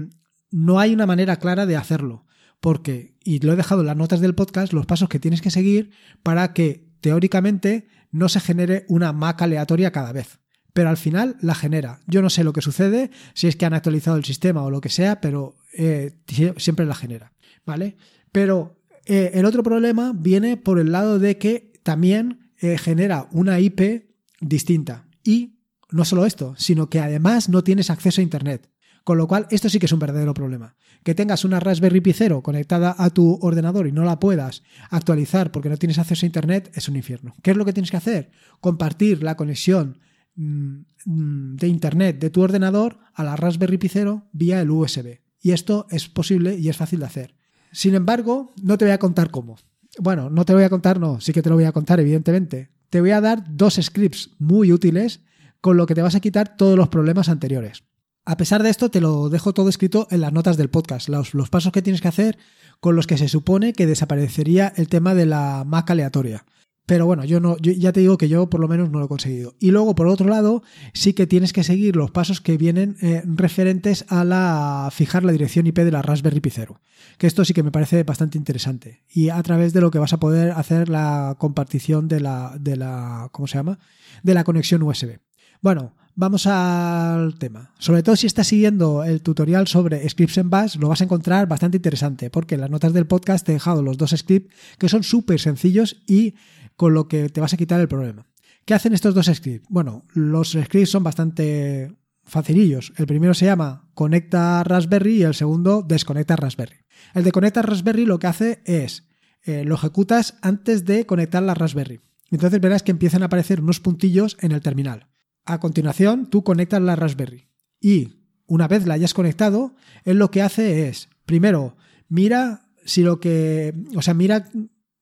no 0.50 0.80
hay 0.80 0.94
una 0.94 1.06
manera 1.06 1.36
clara 1.36 1.66
de 1.66 1.76
hacerlo. 1.76 2.24
Porque, 2.66 3.14
y 3.22 3.38
lo 3.38 3.52
he 3.52 3.56
dejado 3.56 3.82
en 3.82 3.86
las 3.86 3.96
notas 3.96 4.18
del 4.18 4.34
podcast, 4.34 4.72
los 4.72 4.86
pasos 4.86 5.08
que 5.08 5.20
tienes 5.20 5.40
que 5.40 5.52
seguir 5.52 5.92
para 6.24 6.52
que 6.52 6.88
teóricamente 7.00 7.86
no 8.10 8.28
se 8.28 8.40
genere 8.40 8.84
una 8.88 9.12
Mac 9.12 9.40
aleatoria 9.40 9.92
cada 9.92 10.10
vez. 10.10 10.40
Pero 10.72 10.88
al 10.88 10.96
final 10.96 11.36
la 11.40 11.54
genera. 11.54 12.00
Yo 12.08 12.22
no 12.22 12.28
sé 12.28 12.42
lo 12.42 12.52
que 12.52 12.62
sucede, 12.62 13.12
si 13.34 13.46
es 13.46 13.54
que 13.54 13.66
han 13.66 13.74
actualizado 13.74 14.16
el 14.16 14.24
sistema 14.24 14.64
o 14.64 14.70
lo 14.70 14.80
que 14.80 14.88
sea, 14.88 15.20
pero 15.20 15.54
eh, 15.74 16.16
siempre 16.56 16.86
la 16.86 16.96
genera. 16.96 17.32
¿Vale? 17.64 17.98
Pero 18.32 18.80
eh, 19.04 19.30
el 19.34 19.44
otro 19.44 19.62
problema 19.62 20.12
viene 20.12 20.56
por 20.56 20.80
el 20.80 20.90
lado 20.90 21.20
de 21.20 21.38
que 21.38 21.72
también 21.84 22.50
eh, 22.58 22.78
genera 22.78 23.28
una 23.30 23.60
IP 23.60 24.10
distinta. 24.40 25.06
Y 25.22 25.60
no 25.92 26.04
solo 26.04 26.26
esto, 26.26 26.56
sino 26.58 26.90
que 26.90 26.98
además 26.98 27.48
no 27.48 27.62
tienes 27.62 27.90
acceso 27.90 28.20
a 28.20 28.24
Internet. 28.24 28.68
Con 29.06 29.18
lo 29.18 29.28
cual, 29.28 29.46
esto 29.50 29.68
sí 29.68 29.78
que 29.78 29.86
es 29.86 29.92
un 29.92 30.00
verdadero 30.00 30.34
problema. 30.34 30.74
Que 31.04 31.14
tengas 31.14 31.44
una 31.44 31.60
Raspberry 31.60 32.00
Pi 32.00 32.12
0 32.12 32.42
conectada 32.42 32.92
a 32.98 33.08
tu 33.10 33.38
ordenador 33.40 33.86
y 33.86 33.92
no 33.92 34.02
la 34.02 34.18
puedas 34.18 34.64
actualizar 34.90 35.52
porque 35.52 35.68
no 35.68 35.76
tienes 35.76 36.00
acceso 36.00 36.26
a 36.26 36.26
Internet 36.26 36.72
es 36.74 36.88
un 36.88 36.96
infierno. 36.96 37.32
¿Qué 37.40 37.52
es 37.52 37.56
lo 37.56 37.64
que 37.64 37.72
tienes 37.72 37.92
que 37.92 37.98
hacer? 37.98 38.32
Compartir 38.58 39.22
la 39.22 39.36
conexión 39.36 40.00
mm, 40.34 41.54
de 41.54 41.68
Internet 41.68 42.18
de 42.18 42.30
tu 42.30 42.42
ordenador 42.42 42.98
a 43.14 43.22
la 43.22 43.36
Raspberry 43.36 43.78
Pi 43.78 43.88
0 43.88 44.26
vía 44.32 44.60
el 44.60 44.72
USB. 44.72 45.20
Y 45.40 45.52
esto 45.52 45.86
es 45.90 46.08
posible 46.08 46.58
y 46.58 46.68
es 46.68 46.76
fácil 46.76 46.98
de 46.98 47.06
hacer. 47.06 47.36
Sin 47.70 47.94
embargo, 47.94 48.54
no 48.60 48.76
te 48.76 48.86
voy 48.86 48.92
a 48.92 48.98
contar 48.98 49.30
cómo. 49.30 49.56
Bueno, 50.00 50.30
no 50.30 50.44
te 50.44 50.52
voy 50.52 50.64
a 50.64 50.68
contar, 50.68 50.98
no, 50.98 51.20
sí 51.20 51.32
que 51.32 51.42
te 51.42 51.48
lo 51.48 51.54
voy 51.54 51.64
a 51.66 51.70
contar, 51.70 52.00
evidentemente. 52.00 52.72
Te 52.90 53.00
voy 53.00 53.12
a 53.12 53.20
dar 53.20 53.44
dos 53.48 53.78
scripts 53.80 54.30
muy 54.40 54.72
útiles 54.72 55.20
con 55.60 55.76
lo 55.76 55.86
que 55.86 55.94
te 55.94 56.02
vas 56.02 56.16
a 56.16 56.20
quitar 56.20 56.56
todos 56.56 56.76
los 56.76 56.88
problemas 56.88 57.28
anteriores. 57.28 57.84
A 58.28 58.36
pesar 58.36 58.64
de 58.64 58.70
esto, 58.70 58.90
te 58.90 59.00
lo 59.00 59.28
dejo 59.28 59.54
todo 59.54 59.68
escrito 59.68 60.08
en 60.10 60.20
las 60.20 60.32
notas 60.32 60.56
del 60.56 60.68
podcast, 60.68 61.08
los, 61.08 61.30
pasos 61.48 61.70
que 61.70 61.80
tienes 61.80 62.00
que 62.00 62.08
hacer 62.08 62.36
con 62.80 62.96
los 62.96 63.06
que 63.06 63.18
se 63.18 63.28
supone 63.28 63.72
que 63.72 63.86
desaparecería 63.86 64.72
el 64.74 64.88
tema 64.88 65.14
de 65.14 65.26
la 65.26 65.62
Mac 65.64 65.88
aleatoria. 65.92 66.44
Pero 66.86 67.06
bueno, 67.06 67.24
yo 67.24 67.38
no, 67.38 67.56
yo 67.58 67.70
ya 67.70 67.92
te 67.92 68.00
digo 68.00 68.18
que 68.18 68.28
yo 68.28 68.50
por 68.50 68.60
lo 68.60 68.66
menos 68.66 68.90
no 68.90 68.98
lo 68.98 69.04
he 69.04 69.08
conseguido. 69.08 69.54
Y 69.60 69.70
luego, 69.70 69.94
por 69.94 70.08
otro 70.08 70.28
lado, 70.28 70.64
sí 70.92 71.14
que 71.14 71.28
tienes 71.28 71.52
que 71.52 71.62
seguir 71.62 71.94
los 71.94 72.10
pasos 72.10 72.40
que 72.40 72.56
vienen 72.56 72.96
eh, 73.00 73.22
referentes 73.24 74.04
a 74.08 74.24
la 74.24 74.88
fijar 74.90 75.22
la 75.22 75.30
dirección 75.30 75.68
IP 75.68 75.78
de 75.78 75.92
la 75.92 76.02
Raspberry 76.02 76.40
Pi 76.40 76.50
0. 76.50 76.80
Que 77.18 77.28
esto 77.28 77.44
sí 77.44 77.54
que 77.54 77.62
me 77.62 77.70
parece 77.70 78.02
bastante 78.02 78.38
interesante. 78.38 79.04
Y 79.08 79.28
a 79.28 79.40
través 79.44 79.72
de 79.72 79.80
lo 79.80 79.92
que 79.92 80.00
vas 80.00 80.12
a 80.12 80.20
poder 80.20 80.50
hacer 80.50 80.88
la 80.88 81.36
compartición 81.38 82.08
de 82.08 82.18
la, 82.18 82.56
de 82.58 82.74
la, 82.74 83.28
¿cómo 83.30 83.46
se 83.46 83.58
llama? 83.58 83.78
De 84.24 84.34
la 84.34 84.42
conexión 84.42 84.82
USB. 84.82 85.20
Bueno, 85.62 85.94
vamos 86.16 86.46
al 86.46 87.38
tema. 87.38 87.72
Sobre 87.78 88.02
todo 88.02 88.16
si 88.16 88.26
estás 88.26 88.48
siguiendo 88.48 89.04
el 89.04 89.22
tutorial 89.22 89.68
sobre 89.68 90.08
scripts 90.08 90.38
en 90.38 90.50
Bash, 90.50 90.76
lo 90.76 90.88
vas 90.88 91.02
a 91.02 91.04
encontrar 91.04 91.46
bastante 91.46 91.76
interesante, 91.76 92.30
porque 92.30 92.56
en 92.56 92.62
las 92.62 92.70
notas 92.70 92.92
del 92.92 93.06
podcast 93.06 93.46
te 93.46 93.52
he 93.52 93.54
dejado 93.54 93.82
los 93.82 93.98
dos 93.98 94.10
scripts 94.16 94.52
que 94.78 94.88
son 94.88 95.04
súper 95.04 95.38
sencillos 95.38 96.02
y 96.06 96.34
con 96.74 96.94
lo 96.94 97.06
que 97.06 97.28
te 97.28 97.40
vas 97.40 97.54
a 97.54 97.56
quitar 97.56 97.80
el 97.80 97.88
problema. 97.88 98.26
¿Qué 98.64 98.74
hacen 98.74 98.94
estos 98.94 99.14
dos 99.14 99.26
scripts? 99.26 99.68
Bueno, 99.70 100.04
los 100.12 100.52
scripts 100.52 100.90
son 100.90 101.04
bastante 101.04 101.94
facilillos. 102.24 102.92
El 102.96 103.06
primero 103.06 103.34
se 103.34 103.44
llama 103.44 103.88
conecta 103.94 104.64
Raspberry 104.64 105.18
y 105.18 105.22
el 105.22 105.34
segundo 105.34 105.82
desconecta 105.86 106.34
Raspberry. 106.34 106.76
El 107.14 107.22
de 107.22 107.32
conecta 107.32 107.62
Raspberry 107.62 108.04
lo 108.04 108.18
que 108.18 108.26
hace 108.26 108.62
es 108.64 109.04
eh, 109.44 109.64
lo 109.64 109.76
ejecutas 109.76 110.38
antes 110.42 110.84
de 110.84 111.06
conectar 111.06 111.42
la 111.42 111.54
Raspberry. 111.54 112.00
Entonces 112.30 112.60
verás 112.60 112.82
que 112.82 112.90
empiezan 112.90 113.22
a 113.22 113.26
aparecer 113.26 113.60
unos 113.60 113.78
puntillos 113.78 114.36
en 114.40 114.50
el 114.50 114.60
terminal. 114.60 115.06
A 115.46 115.60
continuación, 115.60 116.28
tú 116.28 116.44
conectas 116.44 116.82
la 116.82 116.96
Raspberry 116.96 117.48
y 117.80 118.16
una 118.46 118.68
vez 118.68 118.86
la 118.86 118.94
hayas 118.94 119.14
conectado, 119.14 119.74
él 120.04 120.18
lo 120.18 120.30
que 120.30 120.42
hace 120.42 120.88
es, 120.88 121.08
primero, 121.24 121.76
mira 122.08 122.68
si 122.84 123.02
lo 123.02 123.20
que, 123.20 123.74
o 123.96 124.02
sea, 124.02 124.14
mira 124.14 124.46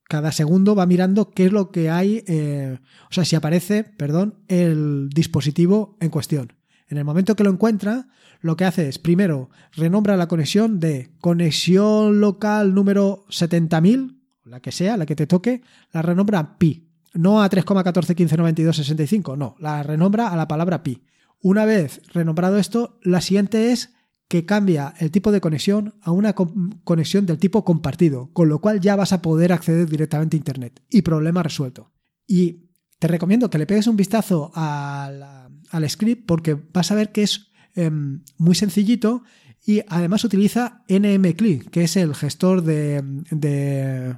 cada 0.05 0.33
segundo 0.33 0.75
va 0.75 0.87
mirando 0.87 1.31
qué 1.31 1.47
es 1.47 1.53
lo 1.53 1.71
que 1.71 1.91
hay, 1.91 2.25
eh, 2.27 2.79
o 3.11 3.13
sea, 3.13 3.25
si 3.25 3.37
aparece, 3.37 3.85
perdón, 3.85 4.37
el 4.49 5.09
dispositivo 5.11 5.97
en 6.01 6.11
cuestión. 6.11 6.53
En 6.89 6.99
el 6.99 7.05
momento 7.05 7.35
que 7.35 7.45
lo 7.45 7.51
encuentra, 7.51 8.09
lo 8.41 8.57
que 8.57 8.67
hace 8.67 8.89
es, 8.89 8.99
primero, 8.99 9.51
renombra 9.73 10.17
la 10.17 10.29
conexión 10.29 10.79
de 10.79 11.11
conexión 11.21 12.21
local 12.21 12.75
número 12.75 13.25
70.000, 13.29 14.21
la 14.45 14.61
que 14.61 14.73
sea, 14.73 14.97
la 14.97 15.07
que 15.07 15.17
te 15.17 15.27
toque, 15.27 15.63
la 15.93 16.03
renombra 16.03 16.59
pi. 16.59 16.84
No 17.15 17.43
a 17.43 17.49
3,14159265, 17.49 19.39
no, 19.39 19.57
la 19.59 19.83
renombra 19.83 20.29
a 20.29 20.37
la 20.37 20.49
palabra 20.49 20.83
pi. 20.83 21.05
Una 21.41 21.65
vez 21.65 22.03
renombrado 22.13 22.59
esto, 22.59 22.99
la 23.03 23.21
siguiente 23.21 23.73
es 23.73 23.95
que 24.29 24.47
cambia 24.47 24.95
el 24.99 25.11
tipo 25.11 25.31
de 25.31 25.41
conexión 25.41 25.95
a 26.01 26.11
una 26.11 26.35
conexión 26.35 27.27
del 27.27 27.39
tipo 27.39 27.65
compartido, 27.65 28.31
con 28.33 28.49
lo 28.49 28.61
cual 28.61 28.81
ya 28.81 28.97
vas 28.97 29.13
a 29.13 29.23
poder 29.23 29.53
acceder 29.53 29.89
directamente 29.89 30.37
a 30.37 30.39
Internet 30.39 30.83
y 30.91 31.03
problema 31.03 31.43
resuelto. 31.43 31.93
Y 32.27 32.71
te 32.99 33.09
recomiendo 33.09 33.51
que 33.51 33.59
le 33.59 33.67
pegues 33.67 33.87
un 33.87 33.97
vistazo 33.97 34.51
al, 34.55 35.51
script 35.89 36.27
porque 36.27 36.55
vas 36.55 36.91
a 36.91 36.95
ver 36.95 37.13
que 37.13 37.23
es 37.23 37.53
em, 37.75 38.23
muy 38.39 38.55
sencillito 38.55 39.23
y 39.67 39.83
además 39.89 40.25
utiliza 40.25 40.85
NMCLI, 40.89 41.61
que 41.71 41.85
es 41.85 41.97
el 41.97 42.15
gestor 42.15 42.63
de, 42.63 43.03
de 43.31 44.17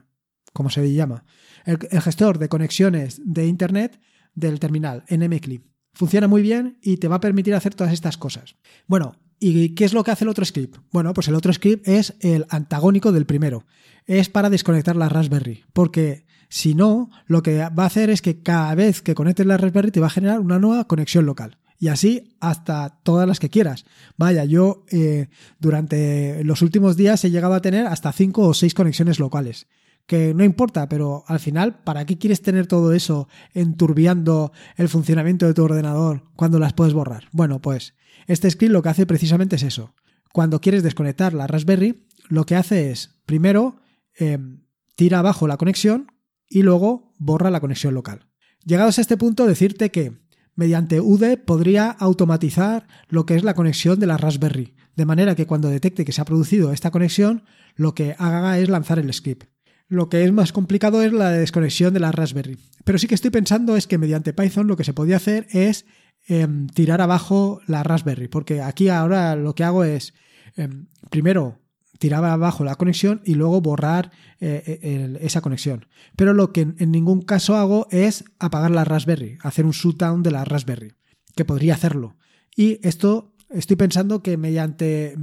¿cómo 0.52 0.70
se 0.70 0.92
llama? 0.92 1.24
El, 1.66 1.78
gestor 2.00 2.38
de 2.38 2.48
conexiones 2.48 3.20
de 3.22 3.46
Internet 3.46 4.00
del 4.34 4.58
terminal, 4.58 5.04
NMCLI. 5.10 5.62
Funciona 5.92 6.28
muy 6.28 6.40
bien 6.40 6.78
y 6.80 6.96
te 6.96 7.08
va 7.08 7.16
a 7.16 7.20
permitir 7.20 7.54
hacer 7.54 7.74
todas 7.74 7.92
estas 7.92 8.16
cosas. 8.16 8.56
Bueno, 8.86 9.16
¿Y 9.38 9.74
qué 9.74 9.84
es 9.84 9.92
lo 9.92 10.02
que 10.02 10.10
hace 10.10 10.24
el 10.24 10.30
otro 10.30 10.46
script? 10.46 10.78
Bueno, 10.92 11.12
pues 11.12 11.28
el 11.28 11.34
otro 11.34 11.52
script 11.52 11.86
es 11.86 12.14
el 12.20 12.46
antagónico 12.48 13.12
del 13.12 13.26
primero. 13.26 13.66
Es 14.06 14.30
para 14.30 14.48
desconectar 14.48 14.96
la 14.96 15.10
Raspberry. 15.10 15.64
Porque 15.74 16.24
si 16.48 16.74
no, 16.74 17.10
lo 17.26 17.42
que 17.42 17.58
va 17.58 17.82
a 17.82 17.86
hacer 17.86 18.08
es 18.08 18.22
que 18.22 18.42
cada 18.42 18.74
vez 18.74 19.02
que 19.02 19.14
conectes 19.14 19.44
la 19.44 19.58
Raspberry 19.58 19.90
te 19.90 20.00
va 20.00 20.06
a 20.06 20.10
generar 20.10 20.40
una 20.40 20.58
nueva 20.58 20.86
conexión 20.86 21.26
local. 21.26 21.58
Y 21.78 21.88
así 21.88 22.34
hasta 22.40 23.00
todas 23.02 23.28
las 23.28 23.38
que 23.38 23.50
quieras. 23.50 23.84
Vaya, 24.16 24.44
yo 24.44 24.86
eh, 24.90 25.28
durante 25.58 26.42
los 26.44 26.62
últimos 26.62 26.96
días 26.96 27.22
he 27.24 27.30
llegado 27.30 27.52
a 27.52 27.60
tener 27.60 27.86
hasta 27.86 28.12
cinco 28.12 28.48
o 28.48 28.54
seis 28.54 28.72
conexiones 28.72 29.18
locales. 29.18 29.66
Que 30.06 30.34
no 30.34 30.44
importa, 30.44 30.88
pero 30.88 31.24
al 31.26 31.40
final, 31.40 31.80
¿para 31.82 32.06
qué 32.06 32.16
quieres 32.16 32.40
tener 32.40 32.66
todo 32.66 32.92
eso 32.92 33.28
enturbiando 33.54 34.52
el 34.76 34.88
funcionamiento 34.88 35.46
de 35.46 35.54
tu 35.54 35.64
ordenador 35.64 36.22
cuando 36.36 36.58
las 36.58 36.72
puedes 36.72 36.94
borrar? 36.94 37.28
Bueno, 37.32 37.60
pues 37.60 37.94
este 38.26 38.50
script 38.50 38.72
lo 38.72 38.82
que 38.82 38.88
hace 38.88 39.06
precisamente 39.06 39.56
es 39.56 39.64
eso. 39.64 39.94
Cuando 40.32 40.60
quieres 40.60 40.82
desconectar 40.82 41.34
la 41.34 41.46
Raspberry, 41.46 42.06
lo 42.28 42.44
que 42.46 42.56
hace 42.56 42.90
es, 42.90 43.20
primero, 43.26 43.76
em, 44.16 44.64
tira 44.94 45.18
abajo 45.18 45.48
la 45.48 45.56
conexión 45.56 46.12
y 46.48 46.62
luego 46.62 47.12
borra 47.18 47.50
la 47.50 47.60
conexión 47.60 47.94
local. 47.94 48.28
Llegados 48.64 48.98
a 48.98 49.00
este 49.00 49.16
punto, 49.16 49.46
decirte 49.46 49.90
que 49.90 50.12
mediante 50.54 51.00
UD 51.00 51.38
podría 51.44 51.90
automatizar 51.90 52.86
lo 53.08 53.26
que 53.26 53.34
es 53.34 53.44
la 53.44 53.54
conexión 53.54 54.00
de 54.00 54.06
la 54.06 54.16
Raspberry, 54.16 54.74
de 54.96 55.04
manera 55.04 55.34
que 55.34 55.46
cuando 55.46 55.68
detecte 55.68 56.04
que 56.04 56.12
se 56.12 56.20
ha 56.20 56.24
producido 56.24 56.72
esta 56.72 56.90
conexión, 56.90 57.44
lo 57.74 57.94
que 57.94 58.16
haga 58.18 58.58
es 58.58 58.68
lanzar 58.68 58.98
el 58.98 59.12
script. 59.12 59.44
Lo 59.88 60.08
que 60.08 60.24
es 60.24 60.32
más 60.32 60.52
complicado 60.52 61.02
es 61.02 61.12
la 61.12 61.30
desconexión 61.30 61.94
de 61.94 62.00
la 62.00 62.12
Raspberry. 62.12 62.58
Pero 62.84 62.98
sí 62.98 63.06
que 63.06 63.14
estoy 63.14 63.30
pensando 63.30 63.76
es 63.76 63.86
que 63.86 63.98
mediante 63.98 64.32
Python 64.32 64.66
lo 64.66 64.76
que 64.76 64.84
se 64.84 64.94
podía 64.94 65.16
hacer 65.16 65.46
es 65.50 65.86
Em, 66.28 66.66
tirar 66.66 67.00
abajo 67.00 67.60
la 67.68 67.84
Raspberry, 67.84 68.26
porque 68.26 68.60
aquí 68.60 68.88
ahora 68.88 69.36
lo 69.36 69.54
que 69.54 69.62
hago 69.62 69.84
es, 69.84 70.12
em, 70.56 70.86
primero, 71.08 71.60
tirar 72.00 72.24
abajo 72.24 72.64
la 72.64 72.74
conexión 72.74 73.22
y 73.24 73.36
luego 73.36 73.60
borrar 73.60 74.10
eh, 74.40 74.80
eh, 74.82 75.18
esa 75.20 75.40
conexión. 75.40 75.86
Pero 76.16 76.34
lo 76.34 76.52
que 76.52 76.62
en 76.62 76.90
ningún 76.90 77.22
caso 77.22 77.54
hago 77.54 77.86
es 77.92 78.24
apagar 78.40 78.72
la 78.72 78.84
Raspberry, 78.84 79.38
hacer 79.40 79.64
un 79.64 79.70
shutdown 79.70 80.24
de 80.24 80.32
la 80.32 80.44
Raspberry, 80.44 80.94
que 81.36 81.44
podría 81.44 81.74
hacerlo. 81.74 82.16
Y 82.56 82.80
esto 82.86 83.32
estoy 83.50 83.76
pensando 83.76 84.22
que 84.22 84.36
mediante, 84.36 85.14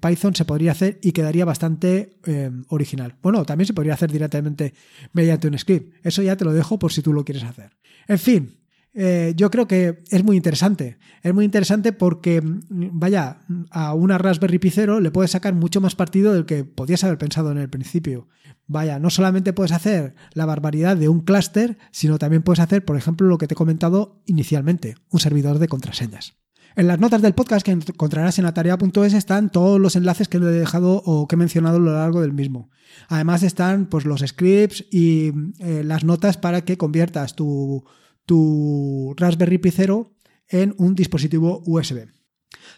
Python 0.00 0.34
se 0.34 0.44
podría 0.44 0.72
hacer 0.72 0.98
y 1.02 1.12
quedaría 1.12 1.44
bastante 1.44 2.18
em, 2.24 2.64
original. 2.68 3.16
Bueno, 3.22 3.44
también 3.44 3.66
se 3.66 3.74
podría 3.74 3.94
hacer 3.94 4.10
directamente 4.10 4.74
mediante 5.12 5.48
un 5.48 5.58
script. 5.58 5.94
Eso 6.04 6.22
ya 6.22 6.36
te 6.36 6.44
lo 6.44 6.52
dejo 6.52 6.78
por 6.78 6.92
si 6.92 7.02
tú 7.02 7.12
lo 7.12 7.24
quieres 7.24 7.44
hacer. 7.44 7.76
En 8.08 8.18
fin, 8.18 8.60
eh, 8.92 9.34
yo 9.36 9.50
creo 9.50 9.68
que 9.68 10.02
es 10.10 10.24
muy 10.24 10.36
interesante. 10.36 10.98
Es 11.22 11.32
muy 11.32 11.44
interesante 11.44 11.92
porque, 11.92 12.40
vaya, 12.42 13.42
a 13.70 13.94
una 13.94 14.18
Raspberry 14.18 14.58
Pi 14.58 14.70
Zero 14.70 15.00
le 15.00 15.10
puedes 15.10 15.30
sacar 15.30 15.54
mucho 15.54 15.80
más 15.80 15.94
partido 15.94 16.32
del 16.32 16.46
que 16.46 16.64
podías 16.64 17.04
haber 17.04 17.18
pensado 17.18 17.52
en 17.52 17.58
el 17.58 17.70
principio. 17.70 18.28
Vaya, 18.66 18.98
no 18.98 19.10
solamente 19.10 19.52
puedes 19.52 19.72
hacer 19.72 20.14
la 20.32 20.46
barbaridad 20.46 20.96
de 20.96 21.08
un 21.08 21.20
clúster, 21.20 21.78
sino 21.90 22.18
también 22.18 22.42
puedes 22.42 22.60
hacer, 22.60 22.84
por 22.84 22.96
ejemplo, 22.96 23.26
lo 23.26 23.38
que 23.38 23.46
te 23.46 23.54
he 23.54 23.56
comentado 23.56 24.22
inicialmente, 24.26 24.96
un 25.10 25.20
servidor 25.20 25.58
de 25.58 25.68
contraseñas. 25.68 26.39
En 26.76 26.86
las 26.86 27.00
notas 27.00 27.20
del 27.20 27.34
podcast 27.34 27.64
que 27.64 27.72
encontrarás 27.72 28.38
en 28.38 28.46
atarea.es 28.46 29.14
están 29.14 29.50
todos 29.50 29.80
los 29.80 29.96
enlaces 29.96 30.28
que 30.28 30.36
he 30.36 30.40
dejado 30.40 31.02
o 31.04 31.26
que 31.26 31.34
he 31.34 31.38
mencionado 31.38 31.76
a 31.76 31.80
lo 31.80 31.92
largo 31.92 32.20
del 32.20 32.32
mismo. 32.32 32.70
Además 33.08 33.42
están 33.42 33.86
pues, 33.86 34.04
los 34.04 34.20
scripts 34.20 34.84
y 34.90 35.32
eh, 35.58 35.82
las 35.84 36.04
notas 36.04 36.36
para 36.36 36.64
que 36.64 36.78
conviertas 36.78 37.34
tu, 37.34 37.84
tu 38.24 39.14
Raspberry 39.16 39.58
Pi 39.58 39.70
Zero 39.72 40.14
en 40.48 40.74
un 40.78 40.94
dispositivo 40.94 41.62
USB. 41.66 42.08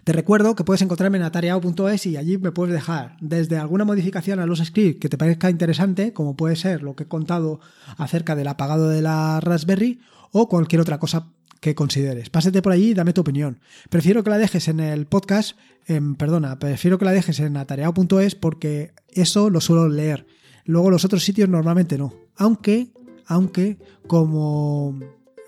Te 0.04 0.12
recuerdo 0.12 0.54
que 0.54 0.64
puedes 0.64 0.82
encontrarme 0.82 1.18
en 1.18 1.24
atareado.es 1.24 2.06
y 2.06 2.16
allí 2.16 2.38
me 2.38 2.52
puedes 2.52 2.74
dejar 2.74 3.16
desde 3.20 3.58
alguna 3.58 3.84
modificación 3.84 4.40
a 4.40 4.46
los 4.46 4.58
scripts 4.58 5.00
que 5.00 5.08
te 5.08 5.18
parezca 5.18 5.50
interesante, 5.50 6.12
como 6.12 6.36
puede 6.36 6.56
ser 6.56 6.82
lo 6.82 6.96
que 6.96 7.04
he 7.04 7.08
contado 7.08 7.60
acerca 7.98 8.34
del 8.34 8.48
apagado 8.48 8.88
de 8.88 9.02
la 9.02 9.40
Raspberry, 9.40 10.00
o 10.30 10.48
cualquier 10.48 10.80
otra 10.80 10.98
cosa 10.98 11.32
que 11.62 11.76
consideres. 11.76 12.28
Pásate 12.28 12.60
por 12.60 12.72
allí 12.72 12.90
y 12.90 12.94
dame 12.94 13.12
tu 13.12 13.20
opinión. 13.20 13.60
Prefiero 13.88 14.24
que 14.24 14.30
la 14.30 14.36
dejes 14.36 14.66
en 14.66 14.80
el 14.80 15.06
podcast, 15.06 15.56
perdona, 16.18 16.58
prefiero 16.58 16.98
que 16.98 17.04
la 17.04 17.12
dejes 17.12 17.38
en 17.38 17.56
atareado.es 17.56 18.34
porque 18.34 18.92
eso 19.08 19.48
lo 19.48 19.60
suelo 19.60 19.88
leer. 19.88 20.26
Luego 20.64 20.90
los 20.90 21.04
otros 21.04 21.22
sitios 21.22 21.48
normalmente 21.48 21.96
no. 21.96 22.14
Aunque, 22.36 22.88
aunque, 23.26 23.78
como 24.08 24.98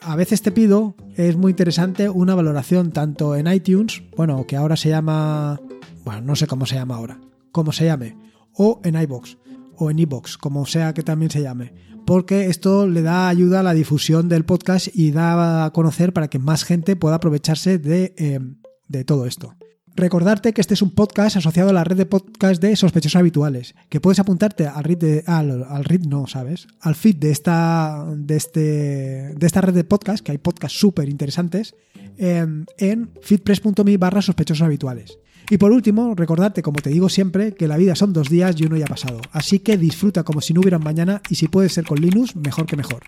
a 0.00 0.14
veces 0.14 0.40
te 0.40 0.53
pido, 0.53 0.94
es 1.16 1.37
muy 1.37 1.50
interesante 1.50 2.09
una 2.09 2.37
valoración 2.37 2.92
tanto 2.92 3.35
en 3.35 3.48
iTunes, 3.48 4.05
bueno, 4.16 4.46
que 4.46 4.55
ahora 4.55 4.77
se 4.77 4.90
llama, 4.90 5.61
bueno, 6.05 6.20
no 6.20 6.37
sé 6.37 6.46
cómo 6.46 6.64
se 6.64 6.77
llama 6.77 6.94
ahora, 6.94 7.18
cómo 7.50 7.72
se 7.72 7.87
llame, 7.87 8.16
o 8.53 8.81
en 8.85 8.94
iBox, 8.94 9.37
o 9.79 9.91
en 9.91 9.99
iBox, 9.99 10.39
como 10.39 10.67
sea 10.67 10.95
que 10.95 11.03
también 11.03 11.31
se 11.31 11.43
llame, 11.43 11.73
porque 12.07 12.47
esto 12.47 12.87
le 12.87 13.03
da 13.03 13.29
ayuda 13.29 13.61
a 13.61 13.63
la 13.63 13.75
difusión 13.75 14.29
del 14.29 14.45
podcast 14.45 14.89
y 14.93 15.11
da 15.11 15.65
a 15.65 15.73
conocer 15.73 16.13
para 16.13 16.29
que 16.29 16.39
más 16.39 16.65
gente 16.65 16.97
pueda 16.97 17.17
aprovecharse 17.17 17.79
de, 17.79 18.15
eh, 18.17 18.41
de 18.89 19.05
todo 19.05 19.27
esto. 19.27 19.55
Recordarte 19.97 20.53
que 20.53 20.61
este 20.61 20.75
es 20.75 20.83
un 20.83 20.91
podcast 20.91 21.37
asociado 21.37 21.71
a 21.71 21.73
la 21.73 21.85
red 21.85 21.97
de 21.97 22.07
podcast 22.07 22.61
de 22.61 22.75
sospechosos 22.75 23.15
habituales, 23.15 23.77
que 23.89 24.01
puedes 24.01 24.19
apuntarte 24.19 24.67
al 24.67 24.83
read, 24.83 24.99
de, 24.99 25.25
al, 25.27 25.65
no, 26.09 26.27
¿sabes? 26.27 26.67
Al 26.81 26.97
feed 26.97 27.17
de 27.17 27.31
esta, 27.31 28.05
de, 28.17 28.37
este, 28.37 28.61
de 28.61 29.47
esta 29.47 29.61
red 29.61 29.73
de 29.73 29.85
podcast, 29.85 30.25
que 30.25 30.33
hay 30.33 30.39
podcasts 30.39 30.81
súper 30.81 31.09
interesantes, 31.09 31.77
en, 32.17 32.67
en 32.79 33.13
feedpress.me 33.23 33.97
barra 33.97 34.21
sospechosos 34.21 34.63
habituales. 34.63 35.19
Y 35.51 35.59
por 35.59 35.73
último, 35.73 36.15
recordarte, 36.15 36.63
como 36.63 36.81
te 36.81 36.91
digo 36.91 37.09
siempre, 37.09 37.55
que 37.55 37.69
la 37.69 37.77
vida 37.77 37.95
son 37.95 38.13
dos 38.13 38.31
días 38.31 38.59
y 38.59 38.65
uno 38.65 38.77
ya 38.77 38.87
ha 38.87 38.89
pasado. 38.89 39.21
Así 39.33 39.59
que 39.59 39.77
disfruta 39.77 40.23
como 40.23 40.41
si 40.41 40.55
no 40.55 40.61
hubiera 40.61 40.79
mañana 40.79 41.21
y 41.29 41.35
si 41.35 41.49
puede 41.49 41.69
ser 41.69 41.85
con 41.85 42.01
Linux, 42.01 42.37
mejor 42.37 42.67
que 42.67 42.77
mejor. 42.77 43.03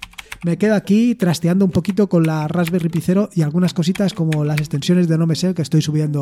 Me 0.45 0.59
quedo 0.59 0.75
aquí 0.75 1.15
trasteando 1.15 1.65
un 1.65 1.71
poquito 1.71 2.09
con 2.09 2.25
la 2.25 2.47
Raspberry 2.47 2.89
Pi 2.89 3.01
Zero 3.01 3.31
y 3.35 3.43
algunas 3.43 3.73
cositas 3.73 4.13
como 4.13 4.45
las 4.45 4.59
extensiones 4.59 5.09
de 5.09 5.19
No 5.19 5.27
que 5.27 5.63
estoy 5.63 5.83
subiendo 5.83 6.21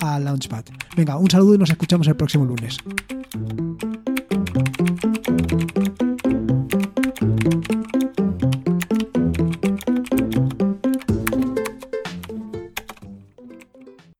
a 0.00 0.18
Launchpad. 0.18 0.64
Venga, 0.96 1.16
un 1.16 1.30
saludo 1.30 1.54
y 1.54 1.58
nos 1.58 1.70
escuchamos 1.70 2.06
el 2.08 2.16
próximo 2.16 2.44
lunes. 2.44 2.78